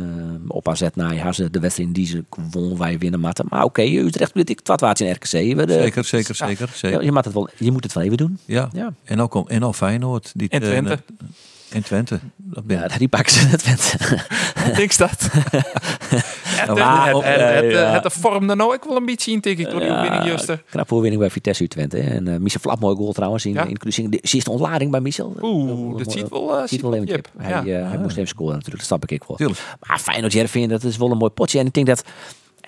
[0.48, 3.46] op AZ na ze de wedstrijd die ze won, wij winnen matten.
[3.50, 5.32] Maar oké, Utrecht weet ik, waard in RKC.
[5.32, 6.48] We de- Zeker, zeker, Ja.
[6.48, 6.68] zeker.
[6.72, 7.04] Ja, zeker.
[7.04, 8.38] je, moet het wel, je moet het wel even doen.
[8.46, 8.70] Ja.
[8.74, 8.94] Ja.
[9.04, 10.32] En ook, en ook Feyenoord.
[10.36, 11.00] Die En eh, Twente.
[11.70, 12.20] En Twente.
[12.36, 13.96] Dat ben Ja, die pakken ze het went.
[14.78, 15.30] Niks dat.
[16.68, 20.64] het, het vormde nou ik wel een beetje in, denk ik, door die overwinning juster.
[20.70, 21.98] Knappe overwinning bij Vitesse U Twente.
[21.98, 22.10] hè.
[22.16, 23.46] En uh, Michel Flap, mooi goal trouwens.
[23.46, 23.64] In, Ja.
[23.66, 24.12] in Cruising.
[24.12, 25.36] de eerste ontlading bij Michel.
[25.42, 27.22] Oeh, dat ziet wel, uh, ziet wel even.
[27.38, 27.82] Hij, Ja.
[27.82, 29.38] eh, hij moest even scoren natuurlijk, dat snap ik wel.
[29.38, 29.60] Tuurlijk.
[29.88, 31.60] Maar Feyenoord Jervin, dat is wel een mooi potje.
[31.60, 32.04] En ik denk dat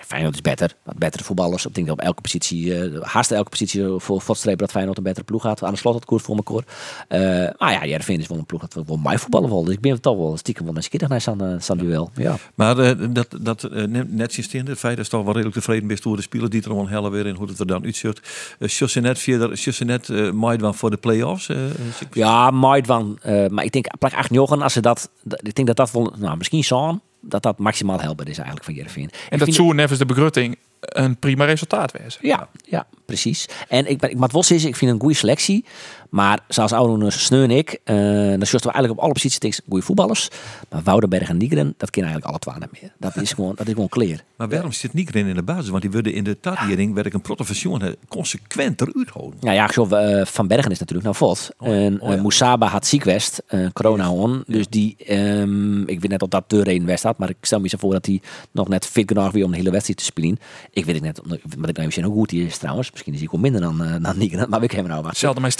[0.06, 0.74] Feyenoord is beter.
[0.82, 1.66] Wat betere voetballers.
[1.66, 5.02] Ik denk dat op elke positie, uh, haast elke positie voor voorstrepen dat Feyenoord een
[5.02, 5.62] betere ploeg had.
[5.62, 6.64] Aan de slot het koers voor elkaar.
[7.08, 9.64] Uh, maar ja, Jervin is wel een ploeg dat wel mij voetballen wil.
[9.64, 12.10] Dus ik ben toch wel stiekem wel nieuwsgierig naar zo'n zo'n duel.
[12.14, 12.36] Ja.
[12.54, 15.56] Maar eh, dat, dat eh, ne- net sinds het feit dat je toch wel redelijk
[15.56, 17.84] tevreden bent door de spelers die er gewoon hellen weer in hoe het er dan
[17.84, 18.20] uitziet.
[18.58, 21.48] Uh, net verder, net maaid voor de play-offs?
[21.48, 23.18] eh, is Ja, Maid van.
[23.26, 26.12] Uh, maar ik denk, plak 8 jochen, als ze dat, ik denk dat dat wel,
[26.18, 29.10] nou misschien zo'n, dat dat maximaal helpen is eigenlijk van Jervin.
[29.28, 32.26] En dat zou nevens de begrutting een prima resultaat wezen.
[32.26, 33.48] Ja, ja, precies.
[33.68, 35.64] En ik, ben, ik moet wel zeggen, ik vind een goede selectie.
[36.10, 39.62] Maar zoals oude Sneu en ik, uh, dan zullen we eigenlijk op alle posities tegen
[39.68, 40.28] goede voetballers.
[40.68, 42.92] Maar Woudenberg en Nigren, dat kennen eigenlijk alle twaalf niet meer.
[42.98, 44.20] Dat is gewoon, dat is gewoon clear.
[44.36, 45.68] Maar waarom zit Nigren in de basis?
[45.68, 49.38] Want die worden in de tadering werd ik een protoversion consequent eruit houden.
[49.40, 51.50] Nou ja, zo, uh, Van Bergen is natuurlijk nou vod.
[51.58, 52.14] Oh ja, en oh ja.
[52.14, 54.42] uh, Moussaba had ziekwest, uh, corona on.
[54.46, 57.18] Dus die, um, ik weet net of dat deur één west had.
[57.18, 58.20] Maar ik stel me zo voor dat hij
[58.50, 60.38] nog net fit genoeg weer om de hele wedstrijd te spelen.
[60.70, 61.20] Ik weet het net,
[61.58, 62.90] maar ik nou even hoe goed hij is trouwens.
[62.90, 64.48] Misschien is hij wel minder dan, uh, dan Nigren.
[64.48, 65.10] Maar ik heb hem nou wat.
[65.10, 65.52] Hetzelfde met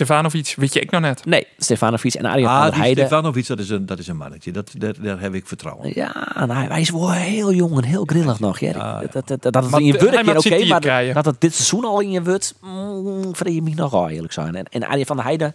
[0.47, 1.25] Stefanovic, weet je ik nog net.
[1.25, 3.07] Nee, Stefanovic en Arjen van Ah, der die Heijden.
[3.07, 4.53] Stefanovic, dat is een, dat is een mannetje.
[4.53, 5.93] Dat, daar, daar heb ik vertrouwen.
[5.95, 8.59] Ja, nou, hij is wel heel jong en heel grillig nog.
[8.59, 8.69] Ja.
[8.71, 9.01] Ja, ja.
[9.01, 11.15] Dat, dat, dat, dat het in je wurk oké, maar krijgen.
[11.15, 14.55] dat het dit seizoen al in je wurt, mm, vrees je me nogal eerlijk zijn.
[14.55, 15.55] En, en Arjen van der Heijden,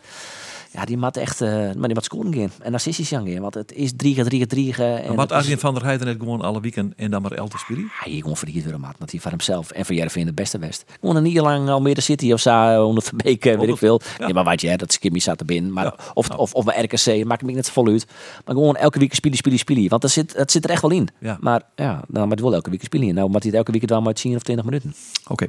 [0.73, 2.51] ja, die moet echt, uh, maar die moet scoren gaan.
[2.61, 3.39] En narcistisch gaan.
[3.39, 6.15] Want het is 3 3 3 en Maar wat is- Arjen van der Heijden net
[6.19, 7.91] gewoon alle weekend en dan maar elke spelen?
[8.03, 8.95] Ja, hier gewoon verdiend weer maat.
[8.99, 10.83] Dat hij van hemzelf en van Jervin het beste best.
[10.99, 14.01] Gewoon een jaar lang Almere City of zo, onder Verbeek, eh, weet ik veel.
[14.17, 14.27] Ja.
[14.27, 15.73] maar wat je, dat Skimmy zat er binnen.
[15.73, 15.95] Maar, Ja.
[16.13, 18.05] of, of, of bij RKC, maakt me net vol uit.
[18.45, 19.89] Maar gewoon elke week spelen, spelen, spelen.
[19.89, 21.07] Want dat zit, het zit er echt wel in.
[21.19, 21.37] Ja.
[21.39, 23.13] Maar ja, dan moet het wel elke week spelen.
[23.15, 24.95] Nou, moet hij het elke week dan maar 10 of 20 minuten.
[25.27, 25.47] Oké.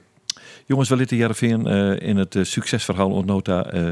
[0.67, 3.83] Jongens, we laten Jervin eh in het eh, succesverhaal ontnota eh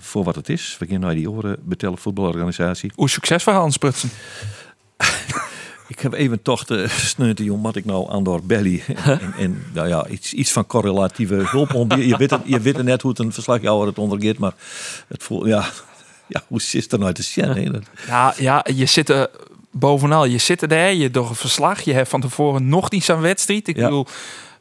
[0.00, 0.76] voor wat het is.
[0.78, 2.92] We gaan naar die oren betellen voetbalorganisatie.
[2.94, 4.10] Hoe succesverhaal sprutsen.
[5.88, 8.82] Ik heb even toch de sneunte, jong, wat ik nou aan door belly.
[9.04, 11.74] En, en nou ja, iets, iets van correlatieve hulp.
[11.74, 14.38] om- Je, je, weet het, je weet het net hoe het een verslagjouwer het ondergeeft,
[14.38, 14.52] maar
[15.08, 15.64] het voelt, ja,
[16.28, 17.84] ja hoe is er nou te zien?
[18.06, 19.30] Ja, ja, je zit er
[19.70, 20.24] bovenal.
[20.24, 21.80] Je zit er daar, je door een verslag.
[21.80, 23.68] Je hebt van tevoren nog niet zo'n wedstrijd.
[23.68, 23.82] Ik Ja.
[23.84, 24.06] bedoel,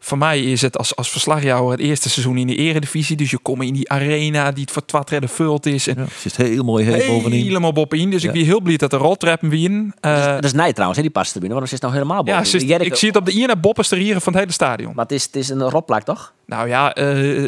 [0.03, 3.15] voor mij is het als, als verslagjouwer het eerste seizoen in de eredivisie.
[3.15, 5.87] Dus je komt in die arena die het voor redden vult is.
[5.87, 7.43] En Ja, het is heel mooi heet bovenin.
[7.43, 8.09] helemaal bovenin.
[8.09, 8.27] Dus Ja.
[8.27, 9.93] ik ben heel blij dat de roltreppen winnen.
[9.99, 11.47] Eh, dat is nee trouwens, hè, die pastribune.
[11.53, 12.65] Waarom is het nou helemaal ja, boven?
[12.65, 14.91] Jerk- ik zie het op de ene boppenster van het hele stadion.
[14.95, 16.33] Maar het is, het is een rotplak, toch?
[16.45, 17.05] Nou ja, eh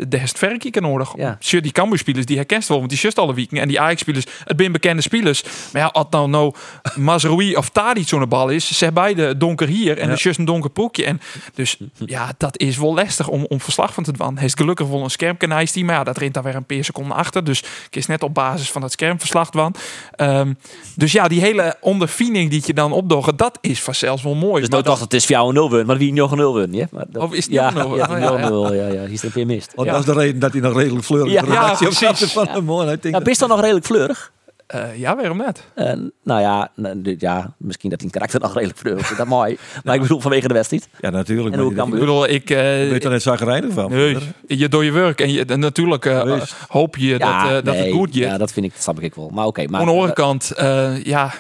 [0.08, 1.14] de heeft verrekijker nodig.
[1.16, 1.38] Ja.
[1.40, 1.60] Ja.
[1.60, 3.58] Die Cambuur-spelers, die herkent wel, want die just alle weken.
[3.58, 5.44] En die Ajax-spelers, het zijn bekende spelers.
[5.74, 6.54] Maar ja, als nou, nou
[6.96, 10.12] Mazraoui of Tadic zo'n bal is, ze hebben beide donker hier en Ja.
[10.14, 11.06] dus just een donker poekje.
[11.06, 11.22] En
[11.54, 14.36] dus ja, dat is wel lastig om, om verslag van te doen.
[14.36, 16.84] Hij is gelukkig wel een schermkanijs die, maar ja, dat rent daar weer een paar
[16.84, 17.44] seconden achter.
[17.44, 19.76] Dus ik is net op basis van het schermverslag van.
[20.16, 20.54] Ehm,
[20.96, 24.52] dus ja, die hele ondervinding die je dan opdoggen, dat is vanzelfs wel mooi.
[24.52, 26.32] Dus Maar nou dan- toch, het is voor jou een 0 win, maar wie nog
[26.32, 26.88] een 0 win, ja?
[26.92, 27.96] Maar dat- Of is het ja, een 0?
[27.98, 28.50] Ja, ja, ja.
[28.50, 29.02] 0 ja, ja, ja.
[29.02, 29.72] Hier is er een keer mist.
[29.76, 29.94] Want Ja.
[29.94, 32.32] dat is de reden dat hij nog redelijk fleurig Ja, de ja, op precies.
[32.32, 32.68] van hem.
[32.68, 32.82] hoor.
[32.82, 34.32] En hij denkt, Nou, best dan nog redelijk fleurig?
[34.68, 35.64] Eh, ja, waarom net?
[35.76, 36.72] Eh, nou ja,
[37.18, 39.18] ja, misschien dat die karakter nog redelijk fleurig is.
[39.18, 39.58] Dat mooi.
[39.84, 40.88] Maar ik bedoel vanwege de wedstrijd.
[41.00, 41.56] ja, natuurlijk.
[41.56, 42.50] En hoe kan je Ik bedoel, ik...
[42.50, 43.92] eh, weet er net zagrijnig van.
[43.92, 47.64] Nee, je door je werk en, je, en natuurlijk eh, hoop je dat, eh, dat
[47.64, 48.16] nee, het goed gaat.
[48.18, 49.30] Ja, dat vind ik, dat snap ik wel.
[49.30, 49.80] Maar oké, maar...
[49.80, 51.34] Aan de andere kant, eh, ja,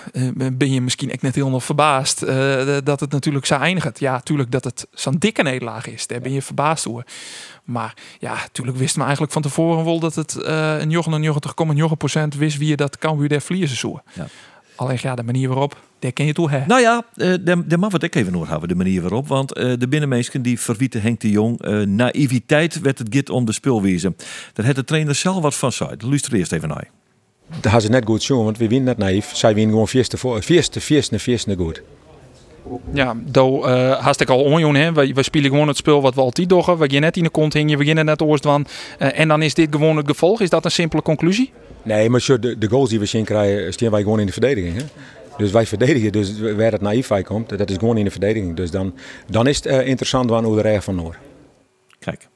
[0.53, 3.99] ben je misschien echt net heel nog verbaasd eh, dat het natuurlijk zo eindigt.
[3.99, 6.07] Ja, natuurlijk dat het zo'n dikke nederlaag is.
[6.07, 7.03] Daar ben je verbaasd door.
[7.63, 11.04] Maar ja, natuurlijk wisten we eigenlijk van tevoren wel dat het eh een
[11.89, 13.99] 99,9 procent wist wie je dat Cambuur der verliezen zou.
[14.13, 14.28] Ja.
[14.76, 16.65] Alleen ja, de manier waarop, daar ken je toe hè.
[16.65, 17.34] Nou ja, eh,
[17.65, 19.28] daar mag wat ik even nog hebben, de manier waarop.
[19.28, 21.62] Want eh, de binnenmeesken die verwieten Henk de Jong.
[21.62, 24.15] eh, naïviteit werd het git om de spulwezen.
[24.54, 25.95] Daar had de trainer zelf wat van zei.
[25.97, 26.89] Luister eerst even naar.
[27.62, 29.36] Dat had ze net goed zo, want we winnen net naïef.
[29.36, 31.82] Zij winnen gewoon vierste voor, vierste, vierste, vierste goed.
[32.93, 34.93] Ja, do uh, haast ik al onjoen hè.
[34.93, 36.78] We, we spelen gewoon het spel wat we altijd doen.
[36.78, 38.65] We gaan net in de kont hingen, we beginnen net oost van.
[38.99, 40.41] Eh, en dan is dit gewoon het gevolg.
[40.41, 41.52] Is dat een simpele conclusie?
[41.84, 44.76] Nee, maar de, de goals die we zien krijgen, staan wij gewoon in de verdediging.
[44.76, 44.84] Hè?
[45.38, 48.56] Dus wij verdedigen, dus waar het naïef bij komt, dat is gewoon in de verdediging.
[48.56, 48.93] Dus dan,
[49.30, 51.17] dan is het eh, interessant waar hoe de van Noor.
[51.99, 52.28] Kijk.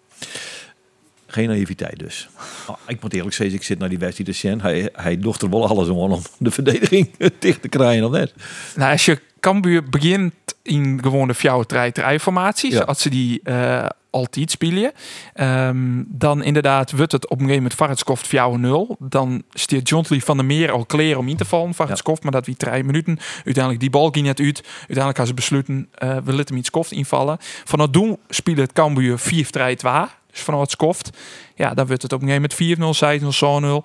[1.27, 2.29] Geen naïviteit dus.
[2.65, 4.61] Ah, ik moet eerlijk zeggen, ik zit naar die wedstrijd te zien.
[4.61, 7.09] Hij, hij docht er wel alles aan om de verdediging
[7.39, 8.33] dicht te krijgen of net.
[8.75, 14.91] Nou, als je Cambuur begint in gewone fjouwertrij-formaties, als ze die eh, altijd spelen,
[15.33, 18.95] ehm, dan inderdaad wordt het op een gegeven moment Varetskoft fjouwer 0.
[18.99, 22.31] Dan steert John Lee van der Meer al kleren om in te vallen, Varetskoft, maar
[22.31, 23.19] dat wie drie minuten.
[23.35, 24.63] Uiteindelijk die bal ging net uit.
[24.77, 27.37] Uiteindelijk gaan ze besluiten, uh, we laten hem iets koft invallen.
[27.39, 30.05] Van doen spelen het Cambuur 4 3 2
[30.43, 31.09] van wat skoft.
[31.55, 33.83] Ja, dan wordt het op een gegeven moment 4-0, 6-0, 0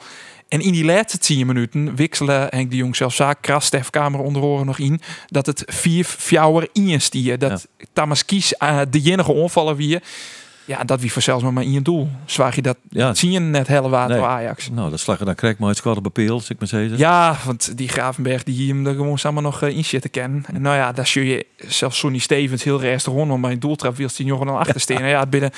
[0.48, 4.42] En in die laatste 10 minuten wikselen Henk de Jong zelfs zaak, kras, Stefkamer onder
[4.42, 5.64] oren nog in, dat het
[6.68, 7.38] 4-4 in stier.
[7.38, 10.00] Dat Tamas Thomas Kies uh, de enige onvallen wie
[10.64, 12.08] ja, dat wie voor zelfs maar in je doel.
[12.24, 13.06] Zwaag je dat, ja.
[13.06, 14.22] dat zie je net hele water.
[14.22, 14.70] Ajax.
[14.70, 16.98] Nou, dat slag dan krijg maar het squad op peel, ik maar zeggen.
[16.98, 20.44] Ja, want die Gravenberg die hier hem er gewoon samen nog eh, in zitten kennen.
[20.52, 23.96] En nou ja, daar zie je zelfs Sonny Stevens heel erg rondom, maar in doeltrap
[23.96, 25.00] wil hij nog dan achter.
[25.00, 25.06] Ja.
[25.06, 25.50] ja, binnen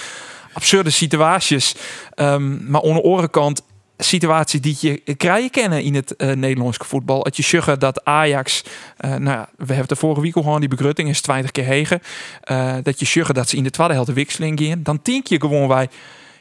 [0.55, 1.75] absurde situaties.
[2.15, 3.63] Ehm, maar de andere kant
[3.99, 7.23] situatie die je krijgen kennen in het eh Nederlandse voetbal.
[7.25, 8.65] Het je zeggen dat Ajax,
[8.97, 11.65] eh, nou ja, we hebben de vorige week al gewoon die begrutting is 20 keer
[11.65, 12.01] hegen.
[12.43, 14.83] Eh, dat je zeggen dat ze in de tweede helft de wisseling gaan.
[14.83, 15.89] Dan denk je gewoon bij,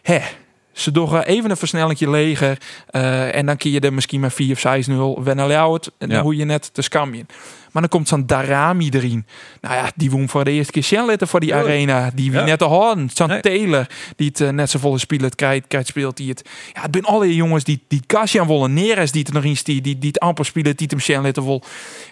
[0.02, 0.20] hè,
[0.72, 2.58] ze doen even een versnellingje leger.
[2.90, 5.92] eh, en dan kun je er misschien maar 4 of 6-0 wennen het.
[5.98, 6.24] En dan Ja.
[6.24, 7.28] hoe je net te scamien.
[7.74, 9.26] Maar dan komt zo'n Darami erin.
[9.62, 12.12] Nou ja, die woon voor de eerste keer Shell voor die arena.
[12.14, 12.46] Die wie Ja.
[12.46, 13.10] net te horen.
[13.14, 13.40] Zo'n Nee.
[13.42, 16.18] Taylor, die het eh, net zo volle spelen krijgt, krijgt speelt.
[16.18, 18.74] Die het, ja, het zijn alle jongens die, die Kasian willen.
[18.74, 21.32] Neres die het nog eens, die, die, die het amper spelen, die het hem Shell
[21.44, 21.64] wil.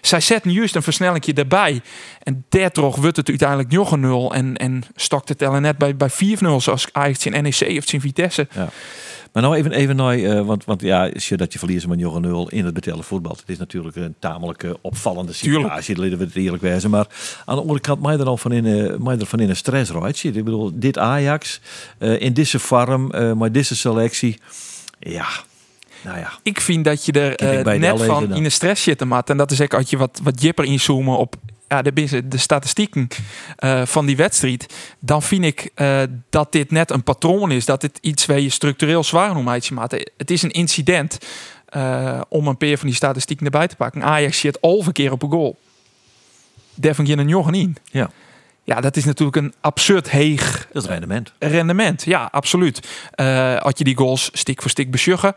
[0.01, 1.81] Zij zetten juist een versnellingje erbij.
[2.23, 4.33] En daardoor wordt het uiteindelijk nog een 0.
[4.33, 6.13] En, en stokt het tellen net bij, bij 4-0,
[6.57, 8.47] zoals Ajax in NEC of in Vitesse.
[9.31, 12.21] Maar nou even, even naar, eh, want, want ja, je dat je verliest met Jochen
[12.21, 13.31] 0 in het betellen voetbal.
[13.31, 16.89] Het is natuurlijk een tamelijk eh, opvallende situatie, dat we het eerlijk wezen.
[16.89, 17.07] Maar
[17.45, 19.55] aan de andere kant, mij er al van in, eh, mij er van in een
[19.55, 20.23] stress right?
[20.23, 21.59] Ik bedoel, dit Ajax,
[21.99, 24.39] in deze vorm, eh maar deze selectie.
[24.99, 25.27] Ja,
[26.03, 26.31] nou ja.
[26.43, 29.29] Ik vind dat je er net L-lezen van in de stress zit, Matt.
[29.29, 31.35] En dat is ook als je wat, wat jipper inzoomen op
[31.71, 33.07] ja, de, de statistieken
[33.55, 34.73] eh, van die wedstrijd.
[34.99, 37.65] Dan vind ik eh, dat dit net een patroon is.
[37.65, 39.91] Dat dit iets waar je structureel zwaar om maat.
[40.17, 41.17] Het is een incident
[41.65, 44.03] eh, om een paar van die statistieken erbij te pakken.
[44.03, 45.57] Ajax zit al een keer op een goal.
[46.75, 47.77] Daar vang je een jongen in.
[47.91, 48.09] Ja.
[48.63, 51.33] Ja, dat is natuurlijk een absurd heeg Dat is rendement.
[51.39, 52.03] rendement.
[52.03, 52.87] Ja, absoluut.
[53.59, 55.35] Als je die goals stik voor stik besjuggen,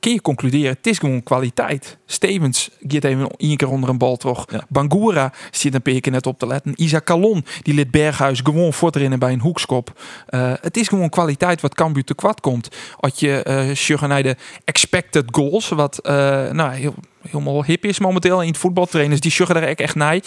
[0.00, 1.96] kun je concluderen, het is gewoon kwaliteit.
[2.14, 4.44] Stevens gaat even één keer onder een bal terug.
[4.50, 4.64] Ja.
[4.68, 6.72] Bangura zit een paar keer net op te letten.
[6.76, 10.00] Isaac Calon, die lid Berghuis gewoon voortrennen bij een hoekskop.
[10.26, 12.68] Eh, het is gewoon kwaliteit wat Cambuur te kwad komt.
[13.00, 16.94] Als je sjuggen naar de expected goals, wat eh, nou, heel,
[17.28, 20.20] helemaal hip is momenteel in het voetbaltrainers, die sjuggen er echt naar.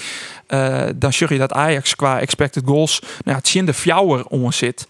[0.48, 4.26] Eh, dan sjug je dat Ajax qua expected goals, nou ja, het zien de fjouwer
[4.26, 4.88] om zit.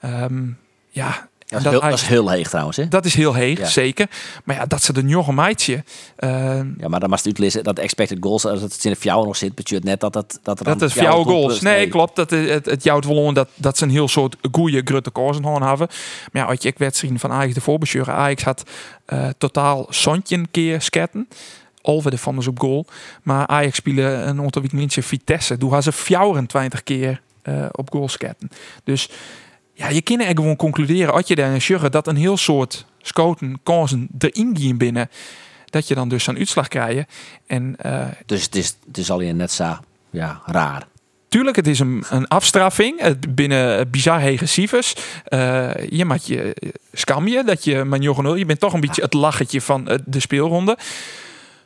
[0.00, 0.42] Ehm,
[0.88, 2.76] ja, Dat is, en heel, dat is heel heeg trouwens.
[2.76, 2.88] Hè?
[2.88, 3.66] dat is heel heeg, Ja.
[3.66, 4.06] zeker.
[4.44, 5.84] Maar ja, dat ze de jonge meidje.
[6.16, 9.26] ehm, Ja, maar dan was het uitlezen dat expected goals, als het in de fjouwer
[9.26, 11.60] nog zit, betekent net dat dat dat dat is jouw goals.
[11.60, 12.16] Nee, klopt.
[12.16, 15.44] Dat is, het, het jouwt wel dat, dat ze een heel soort goede grutte kozen
[15.44, 15.88] hebben.
[16.32, 18.14] Maar ja, als je ik wedstrijden van Ajax de voorbesturen.
[18.14, 18.62] Ajax had
[19.04, 21.28] eh, totaal zontje keer sketten.
[21.82, 22.86] Alve de van dus op goal.
[23.22, 25.58] Maar Ajax spelen een aantal week Vitesse.
[25.58, 28.50] Toen hadden ze 24 keer eh, op goal sketten.
[28.84, 29.08] Dus
[29.82, 31.14] ja, je kan er gewoon concluderen.
[31.14, 35.10] Als je daar een dat een heel soort scouten, kansen erin gaan binnen.
[35.64, 37.12] Dat je dan dus een uitslag krijgt.
[37.46, 39.76] En eh, Dus het is, het is alleen net zo
[40.10, 40.86] ja, raar.
[41.28, 44.94] Tuurlijk, het is een, een afstraffing het binnen bizar hege cijfers.
[45.24, 46.56] Eh, je maakt je
[46.92, 47.84] skam je dat je
[48.22, 48.34] nul.
[48.34, 50.76] Je bent toch een beetje het lachetje van eh, de speelronde.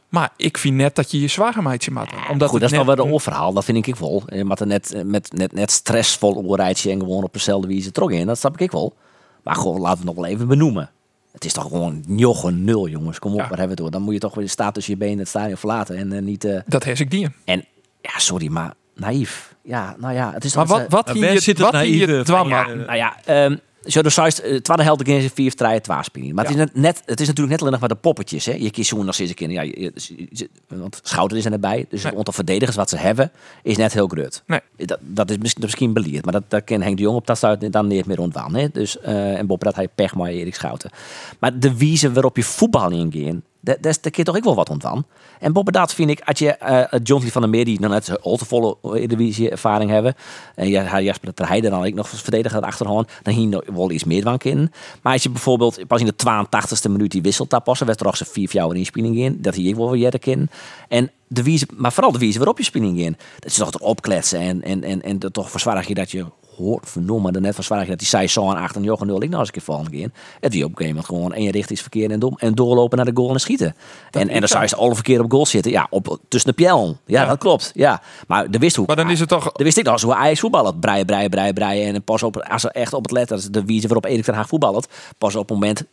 [0.08, 2.12] Maar ik vind net dat je je zwager maatje maakt.
[2.12, 3.52] Omdat Goed, het dat is nog net- wel een overhaal.
[3.52, 4.22] Dat vind ik wel.
[4.26, 7.90] Eh, Maar er net, eh, met, net, net stressvol oorrijtje en gewoon op dezelfde wijze
[7.92, 8.26] trok in.
[8.26, 8.94] Dat snap ik wel.
[9.42, 10.90] Maar gewoon, laten we het nog wel even benoemen.
[11.32, 13.18] Het is toch gewoon njochen nul, jongens.
[13.18, 13.48] Kom op, Ja.
[13.48, 13.90] waar hebben we het door?
[13.90, 15.96] Dan moet je toch weer de staat tussen je benen het stadion verlaten.
[15.96, 16.44] En eh, niet...
[16.44, 17.28] eh, Dat heb ik die.
[17.44, 17.64] en
[18.00, 19.54] ja, sorry, maar naïef.
[19.62, 22.52] Ja, nou ja, het is Maar toch- wat, wat hier zit het wat hier dwam?
[22.52, 26.02] Eh, Nou ja, ehm zo de size, uh, tweede helft keer in 4 3 2
[26.02, 26.34] spelen.
[26.34, 28.44] Maar het, is net, het is natuurlijk net alleen nog maar de poppetjes.
[28.44, 28.52] Hè.
[28.52, 29.50] Je kiest zo nog steeds een keer.
[29.50, 31.86] Ja, je- je- je- want Schouten is er net bij.
[31.88, 33.30] Dus het aantal verdedigers wat ze hebben
[33.62, 34.42] is net heel groot.
[34.46, 34.60] Nee.
[34.76, 36.24] Dat, dat is misschien, misschien beleerd.
[36.24, 38.54] Maar dat, dat kan Henk de Jong op dat stuit dan niet meer rondwaan.
[38.54, 38.68] Hè.
[38.72, 40.90] Dus, eh, en Bob dat hij pech maar Erik Schouten.
[41.38, 43.42] Maar de wijze waarop je voetbal ingaan.
[43.66, 45.04] Daar kun je toch ook wel wat ontwan.
[45.40, 48.04] En Bob dat vind ik, als je eh John van der Meer, die nog net
[48.04, 50.14] zo al te volle Eredivisie ervaring hebben.
[50.54, 53.08] En Jasper de Heijden dan ik nog als verdediger achterhand.
[53.22, 54.72] Dan hier nog wel iets meer van in.
[55.02, 58.06] Maar als je bijvoorbeeld pas in de 82e minuut die wisselt daar passen, werd er
[58.06, 59.38] ook zo'n vier jouw inspeling in.
[59.40, 60.50] Dat hier ik wel weer in.
[60.88, 63.16] En de wijze, maar vooral de wijze waarop je spinning in.
[63.38, 66.24] Dat is toch te opkletsen en, en, en, en toch verzwaar je dat je
[66.56, 69.22] hoort vernoemen er net verzwaar je dat die zei zo aan 8 en jochen 0
[69.22, 70.10] ik nou eens een keer volgende keer.
[70.40, 73.12] Het die op een gegeven moment gewoon één richtingsverkeer en, dom, en doorlopen naar de
[73.14, 73.74] goal en schieten.
[74.10, 75.72] en, en dan zou je alle verkeer op goal zitten.
[75.72, 76.96] Ja, op, tussen de pjel.
[77.06, 77.28] Ja, Ja.
[77.28, 77.70] dat klopt.
[77.74, 78.02] Ja.
[78.26, 78.86] Maar de wist hoe.
[78.86, 79.52] Maar dan is het toch...
[79.52, 80.78] Dan wist ik nog hoe Ajax voetballen.
[80.78, 81.94] Breien, breien, breien, breien.
[81.94, 84.24] En pas op, als ze echt op het letten, dat is de wijze waarop Erik
[84.24, 84.88] ten Haag voetballt.
[85.18, 85.84] Pas op het moment,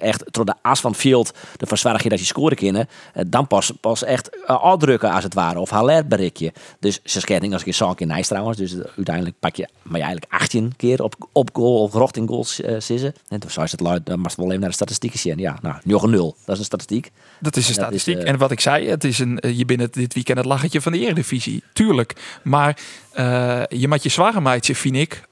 [0.00, 2.88] echt door de as van het veld, de verzwaar je dat je scoren kunnen.
[3.14, 5.58] eh, dan pas, pas echt uh, uitdrukken als het ware.
[5.60, 6.52] Of haler berichtje.
[6.80, 8.56] Dus ze schetting als ik een zo'n keer nice trouwens.
[8.58, 12.16] Dus eh, uiteindelijk pak je, maar je eigenlijk 18 keer op, op goal of rocht
[12.16, 13.14] in goals eh sissen.
[13.28, 15.38] En toen je het luid, dan mag je wel even naar de statistieken zien.
[15.38, 17.10] Ja, nou, 0 Dat is een statistiek.
[17.40, 18.16] Dat is een En dat is, statistiek.
[18.26, 20.46] eh, en wat ik zei, het is een, eh, je bent het dit weekend het
[20.46, 21.62] lachetje van de Eredivisie.
[21.72, 22.14] Tuurlijk.
[22.42, 22.78] Maar
[23.12, 25.22] eh, je maakt je zware meidje, vind ik.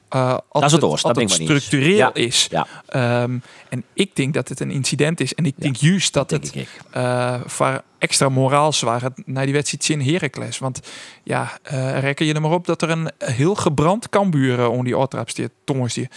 [0.73, 1.65] Het oors, dat ik niet eens.
[1.65, 2.15] structureel Ja.
[2.15, 2.47] is.
[2.51, 2.67] Ja.
[2.87, 5.35] Ehm, en ik denk dat het een incident is.
[5.35, 6.69] En ik denk juist dat het ik.
[6.91, 10.59] eh, voor extra moraal zwaar het naar die wedstrijd in Heracles.
[10.59, 10.81] Want
[11.23, 14.85] ja, eh reken je er maar op dat er een heel gebrand Cambuur uh, om
[14.85, 15.53] die oortrap stiert.
[15.65, 16.09] Tongens die.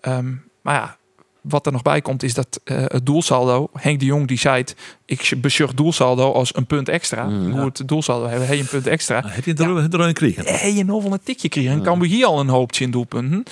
[0.00, 0.96] Ehm, maar ja,
[1.42, 4.64] wat er nog bij komt is dat eh, het doelsaldo, Henk de Jong die zei
[5.04, 7.24] ik besjug doelsaldo als een punt extra.
[7.24, 9.22] Mm, Hoe het doelsaldo hebben, hey, een punt extra.
[9.26, 10.44] Heb je er er een kregen?
[10.46, 11.72] Hey, je nog wel een tikje krijgen.
[11.72, 13.42] En Cambuur hier al een hoopje in doelpunten.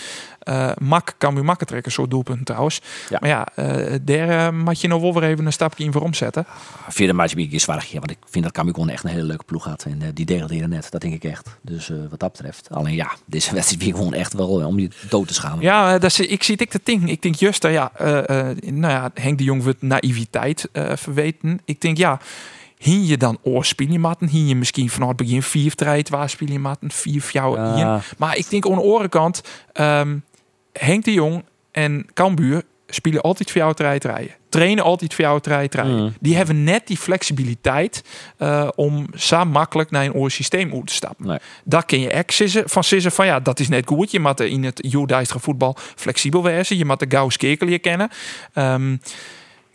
[0.41, 2.81] Eh mak kan u makken trekken, soort doelpunten trouwens.
[3.09, 3.19] Ja.
[3.21, 6.03] Maar ja, eh daar eh, moet je nog wel weer even een stapje in voor
[6.03, 6.47] omzetten.
[6.89, 9.65] Vierde match ben ik zwaar want ik vind dat Cambuur echt een hele leuke ploeg
[9.65, 9.85] had.
[9.85, 11.59] En die degraderen net, dat denk ik echt.
[11.63, 12.69] Dus wat dat betreft.
[12.71, 15.61] Alleen ja, deze wedstrijd weer gewoon echt wel om je dood te schamen.
[15.61, 17.11] Ja, dat is, ik zie ik te ding.
[17.11, 17.93] Ik denk juist, eh, ja,
[18.65, 21.61] nou ja, Henk de Jong wordt naïviteit verweten.
[21.65, 22.21] Ik denk, ja,
[22.81, 24.29] hien je dan oorspelingmatten?
[24.29, 28.01] Hien je misschien vanaf het begin vier strijd waar spelingmatten, vier jou Ja.
[28.19, 30.17] Maar ik denk aan de andere kant, ehm,
[30.73, 34.35] Henk de Jong en Cambuur spelen altijd voor jou strijd rijden.
[34.49, 36.03] Trainen altijd voor jou strijd rijden.
[36.03, 36.15] Mm.
[36.21, 38.05] Die hebben net die flexibiliteit
[38.37, 41.27] eh, om zo makkelijk naar een oor systeem uit te stappen.
[41.27, 41.39] Nee.
[41.65, 44.11] Daar kun je echt sissen, van sissen van ja, dat is net goed.
[44.11, 46.77] Je moet in het Joodijstere voetbal flexibel wezen.
[46.77, 48.09] Je moet de skekel je kennen.
[48.55, 48.97] Ehm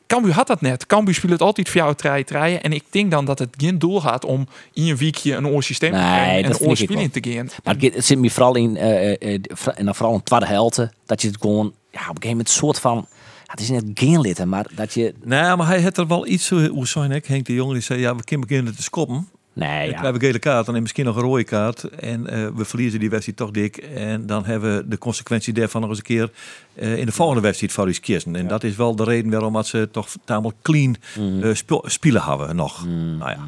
[0.08, 0.86] Cambuur had dat net.
[0.86, 2.64] Cambuur speelt het altijd voor jou strijd rijden.
[2.64, 5.64] En ik denk dan dat het geen doel gaat om in een weekje een oor
[5.64, 7.50] systeem te Nee, krijgen en dat een oorspeling te gaan.
[7.64, 9.40] Maar het, zit me vooral in, eh, eh, eh,
[9.76, 12.30] en dan vooral in het tweede helte, dat je het gewoon, ja, op een gegeven
[12.30, 13.08] moment soort van,
[13.46, 16.50] het is net geen litten, maar dat je, Nee, maar hij had er wel iets,
[16.50, 19.30] hoe hoe zei ik, Henk de Jong, die zei, ja, we kunnen beginnen te skoppen.
[19.56, 19.94] Nee, Dan ja.
[19.98, 21.84] krijgen we gele kaart en misschien nog een rode kaart.
[21.84, 23.78] En eh, we verliezen die wedstrijd toch dik.
[23.78, 26.30] En dan hebben we de consequentie daarvan nog eens een keer
[26.74, 28.36] eh, in de volgende wedstrijd voor ons kiezen.
[28.36, 31.44] En dat is wel de reden waarom dat ze toch tamelijk clean Mm.
[31.44, 32.86] eh, speel- spelen hebben nog.
[32.86, 33.40] Nou ja,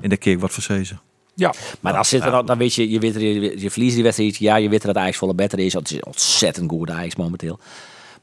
[0.00, 1.00] en daar keek ik wat voor zezen.
[1.34, 3.94] Ja, Maar dan, zit er, dan, dan weet je, je, weet, er- je, je verliest
[3.94, 4.36] die wedstrijd.
[4.36, 5.72] Ja, je weet dat Ajax volle beter is.
[5.72, 7.58] Het is ontzettend goed Ajax momenteel.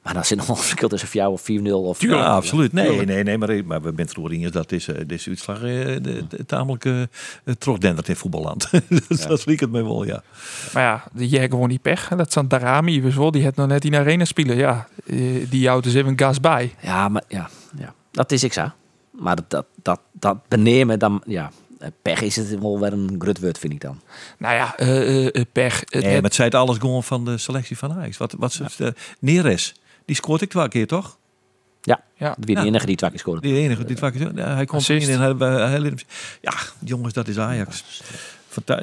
[0.05, 2.01] Maar dan zit nog wel een verschil tussen jou of 4-0 of...
[2.01, 2.73] Ja, absoluut.
[2.73, 6.25] Nee, nee, nee, maar, maar we bent Roringers, dat is eh, deze uitslag eh, de,
[6.29, 8.69] de, tamelijk eh, eh, in voetballand.
[9.07, 10.23] dus dat liep het mij wel, ja.
[10.73, 12.07] maar ja, die jij gewoon die pech.
[12.07, 14.57] Dat is aan Darami, we zo, die het nog net in arena spelen.
[14.57, 14.87] Ja,
[15.49, 16.75] die houdt dus even gas bij.
[16.81, 17.93] Ja, maar ja, ja.
[18.11, 18.67] dat is ik zo.
[19.11, 21.51] Maar dat, dat, dat, dat benemen, dan, ja,
[22.01, 24.01] pech is het wel weer een grut woord, vind ik dan.
[24.37, 25.79] Nou ja, eh, eh, eh, pech.
[25.79, 28.17] Het- Nee, maar het- zei het alles gewoon van de selectie van Ajax.
[28.17, 28.87] Wat, wat ze, eh,
[29.19, 29.75] Neres,
[30.05, 31.17] die scoort ik twee keer, toch?
[31.81, 32.35] Ja, Ja.
[32.39, 32.63] de Ja.
[32.63, 33.41] enige die twee keer scoorde.
[33.41, 34.31] Die enige, die twee keer.
[34.35, 35.99] Ja, hij komt erin en hij, hij, hij liet hem-
[36.41, 37.83] Ja, jongens, dat is Ajax.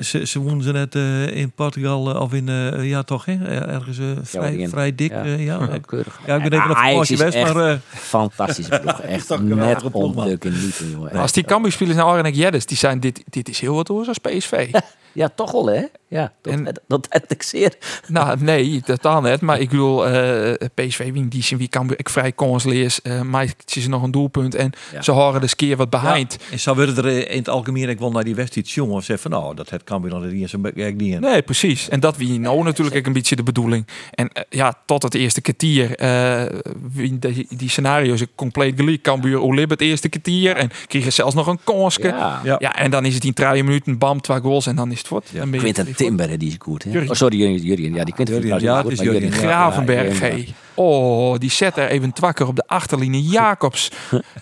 [0.00, 3.44] Ze, ze wonen ze net eh, in Portugal, eh, of in, eh, ja toch, hè?
[3.66, 5.10] ergens eh, vrij, in- vrij dik.
[5.10, 5.22] ja.
[5.24, 5.78] ja.
[5.86, 6.20] Keurig.
[6.26, 7.70] Ja, ik ben even een Ajax vakantie is geweest, echt maar...
[7.72, 9.00] eh, Fantastische ploeg.
[9.16, 11.10] Echt net om te genieten, jongen.
[11.12, 14.18] als die Cambuur-spelers nou en Jeddes, die zijn dit, dit is heel wat hoor, als
[14.18, 14.70] PSV.
[15.12, 15.82] Ja, toch wel, hè?
[16.08, 17.74] Ja, dat, En- dat, dat heb ik zeer.
[18.08, 19.40] nou, nee, totaal net.
[19.40, 23.02] Maar ik bedoel, eh, PSV wien die zien wie Cambuur ik vrij kanslees.
[23.02, 25.02] eh maar ze nog een doelpunt en Ja.
[25.02, 26.38] ze horen dus keer wat behind.
[26.50, 29.04] En zo werden er eh, in het algemeen, ik wil naar die wedstrijd jongen of
[29.04, 31.20] zeggen van nou, dat het kan weer nog niet een kijk niet in.
[31.20, 31.88] Nee, precies.
[31.88, 33.86] En dat wie nou natuurlijk ook een beetje de bedoeling.
[34.10, 35.96] En eh, ja, tot het eerste kwartier.
[35.96, 36.44] eh
[36.92, 39.02] wie die, die scenario's is compleet gelijk.
[39.02, 40.56] Cambuur Olib het eerste kwartier.
[40.56, 42.06] En kregen zelfs nog een kanske.
[42.08, 42.40] Ja.
[42.44, 42.56] Ja.
[42.58, 42.74] Ja.
[42.74, 45.50] en dan is het in 30 minuten, bam, twee goals en dan is Dan ben
[45.50, 46.84] je- Quinten Timber, die is goed.
[46.84, 47.00] Hè?
[47.00, 47.94] Oh, sorry, Jurgen.
[47.94, 49.30] Ja, die Quinten Jurgen, Timber ja, is het is goed, maar Jurgen.
[49.30, 50.54] Jurgen- Gravenberg, ja, ja, hey.
[50.74, 53.22] Oh, die zet er even twakker op de achterlinie.
[53.38, 53.90] Jacobs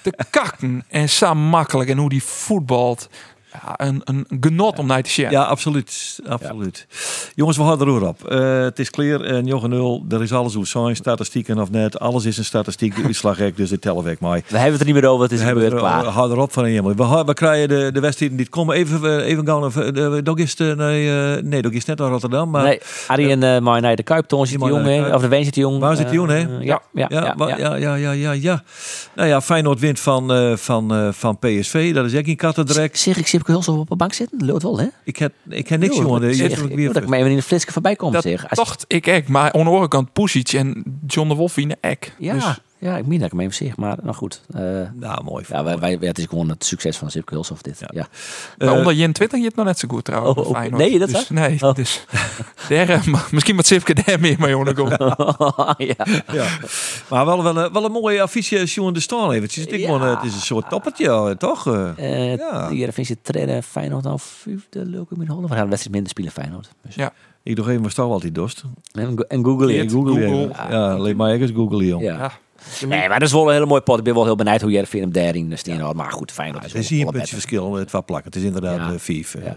[0.03, 0.85] te kakken.
[0.89, 1.91] En Sam makkelijk.
[1.91, 3.09] En hoe die voetbalt.
[3.53, 5.31] Ja, een, een genot om naar te zien.
[5.31, 6.21] Ja, absoluut.
[6.29, 6.87] absoluut.
[7.35, 8.25] Jongens, we houden er op.
[8.25, 11.99] Eh, het is clear, en Jochen 0, er is alles hoe zijn, statistieken of net.
[11.99, 14.41] Alles is een statistiek, de uitslag ook, dus de tellen weg maar.
[14.47, 16.05] We hebben het er niet meer over, het is We hebben gebeurd, klaar.
[16.05, 18.77] hou erop van een we, we krijgen de, de wedstrijden die komen.
[18.77, 19.65] Even, eh, even gaan.
[19.65, 22.51] Even, de, Dog is, eh, nee, eh, nee, is net naar Rotterdam.
[22.51, 24.85] Maar nee, Arie en uh, maar naar de Kuip, Toon zit Die de maar jong,
[24.85, 25.09] naar de hè?
[25.09, 25.15] Kuip.
[25.15, 25.81] of de Ween zit de jong.
[25.81, 26.59] Waar zit die jong, hè?
[26.59, 27.57] Eh, ja, ja, Ja, ja, ja.
[27.57, 28.63] ja, ja, ja, ja, ja.
[29.15, 31.95] Nou ja, Feyenoord wint van, eh, van, eh, van PSV.
[31.95, 32.97] Dat is ook in Kattendrek.
[32.97, 34.47] Zeg ik Sipke Hulsen op de bank zitten?
[34.47, 34.87] Loopt wel, hè?
[35.05, 36.37] Ik heb, ik heb niks, jongen.
[36.37, 38.49] Je ik, ik, weer dat ik me even in de flitske voorbij kom, Dat zeg.
[38.49, 39.29] Als- dacht ik echt.
[39.29, 42.15] Maar aan de andere kant Pusic en John de Wolf in de ek.
[42.19, 44.41] ja, Dus ja, ik meen dat ik hem even zeg, maar nou goed.
[44.55, 44.61] eh,
[44.95, 45.45] Nou, mooi.
[45.49, 47.79] ja, wij, wij, het is gewoon het succes van Sipke Hulsen of dit.
[47.81, 47.89] Ja.
[47.93, 48.09] Ja.
[48.59, 50.39] Maar Eh, onder Jen 20 je het nog net zo goed trouwens.
[50.39, 51.75] Oh, oh, nee, dat dus, is Nee, Oh.
[51.75, 52.05] dus
[52.69, 54.99] daar, eh, maar misschien met Sipke daar meer mee onderkomen.
[55.79, 56.07] ja.
[56.33, 56.47] Ja.
[57.09, 59.65] Maar wel, wel, een- wel een mooie affiche Sjoen de Staan eventjes.
[59.67, 60.15] Ik Ja.
[60.17, 61.67] het is een soort toppertje, eh, toch?
[61.67, 62.69] Eh, Eh Ja.
[62.71, 65.49] Hier vind je trainen Feyenoord al vijfde leuke in Holland.
[65.49, 66.71] We gaan wedstrijd minder spelen Feyenoord.
[66.87, 66.95] Dus.
[66.95, 67.13] Ja.
[67.43, 68.63] ik doe even mijn stal altijd dorst.
[68.93, 69.89] En, go- en Google, Ja, je.
[69.91, 70.13] Google.
[70.13, 70.49] Google.
[70.49, 72.01] Ja, ja leed maar eens Google, joh.
[72.03, 72.33] Ja.
[72.81, 72.87] Ja.
[72.87, 73.99] Nee, maar dat is wel een hele mooie pot.
[73.99, 75.95] Ik ben wel heel benieuwd hoe Jervin hem daarin steen had.
[75.95, 78.31] Maar goed, Er is wel hier wel een beetje verschil, het wat plakken.
[78.33, 78.93] Het is inderdaad Ja.
[78.93, 79.35] eh, vijf.
[79.35, 79.57] eh, Ja.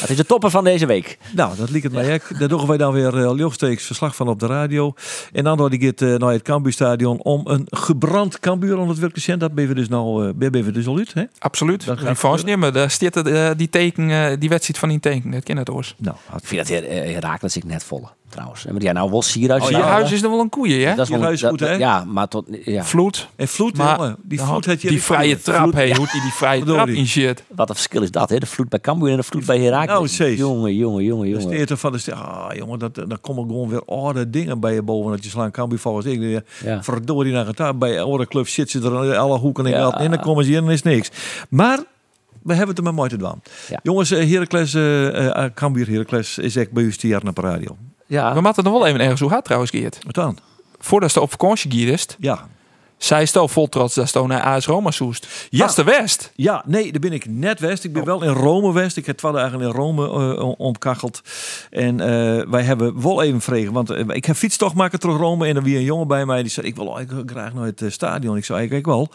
[0.00, 1.18] Het is de topper van deze week.
[1.34, 2.38] Nou, dat liep het mij ook.
[2.38, 4.94] Daar doen wij dan weer uh, verslag van op de radio.
[5.32, 9.14] En dan die gaat eh, naar het Cambuurstadion om een gebrand Cambuur om het werk
[9.14, 9.36] te.
[9.36, 11.24] Dat ben we dus nou, ben we dus al uit, hè?
[11.38, 11.84] Absoluut.
[11.86, 12.72] Dat Dat gaat vast nemen.
[12.72, 15.30] Daar staat het, eh, die teken, eh, die wedstrijd van die teken.
[15.30, 15.94] Dat ken het oors.
[15.98, 18.64] Nou, Ik vind dat Herakles ik net volle, trouwens.
[18.64, 19.62] Maar ja, nou wel Sierhuis.
[19.64, 19.82] Oh, je ja.
[19.82, 20.84] huis is er wel een koeien, hè?
[20.84, 21.72] Dat is wel Sierhuis dat- goed, hè?
[21.72, 22.46] Ja, maar tot...
[22.64, 22.84] Ja.
[22.84, 23.28] Vloed.
[23.36, 24.16] En Vloed, Maar jongen.
[24.22, 27.06] Die dan Vloed had- je die vrije trap, hey, hoe die die vrije trap in
[27.06, 27.44] shit.
[27.54, 28.38] Wat een verschil is dat, hè?
[28.38, 29.88] De vloed bij Cambuur en de vloed bij Herakles.
[29.94, 30.38] Nou, zees.
[30.38, 31.46] jongen, jongen, jongen, De jongen.
[31.46, 34.82] steerte van de ste- Ah, jongen, dat, dan komen gewoon weer orde dingen bij je
[34.82, 35.10] boven.
[35.10, 36.42] Dat je slaan Cambuur volgens ik.
[36.64, 36.82] Ja.
[36.82, 37.78] Verdorie naar het daar.
[37.78, 40.10] Bij andere clubs zit ze er in alle hoeken en gaten in.
[40.10, 41.10] Dan komen ze hier en is niks.
[41.48, 41.78] Maar
[42.42, 43.42] we hebben het er maar mooi te doen.
[43.68, 43.80] Ja.
[43.82, 47.76] Jongens, eh, Heracles, eh eh, Cambuur Heracles is echt bij u stier naar de radio.
[48.06, 49.98] Ja, We moeten nog wel even ergens hoe hard trouwens, Geert.
[50.04, 50.38] Wat dan?
[50.78, 52.48] Voordat ze op vakantie gierst, Ja.
[52.98, 55.48] Zij stel vol trots dat ze naar AS Roma zoest.
[55.50, 55.66] Ja.
[55.66, 56.32] De West.
[56.34, 57.84] Ja, nee, daar ben ik net West.
[57.84, 58.96] Ik ben wel in Rome West.
[58.96, 61.20] Ik heb twaalf dagen in Rome eh, omkacheld.
[61.70, 63.72] En eh, wij hebben wel even vregen.
[63.72, 65.46] Want eh, ik heb fietstocht maken terug Rome.
[65.46, 67.82] En er wie een jongen bij mij die zei: Ik wil eigenlijk graag naar het
[67.88, 68.36] stadion.
[68.36, 69.08] Ik zei: Ik, ik wel.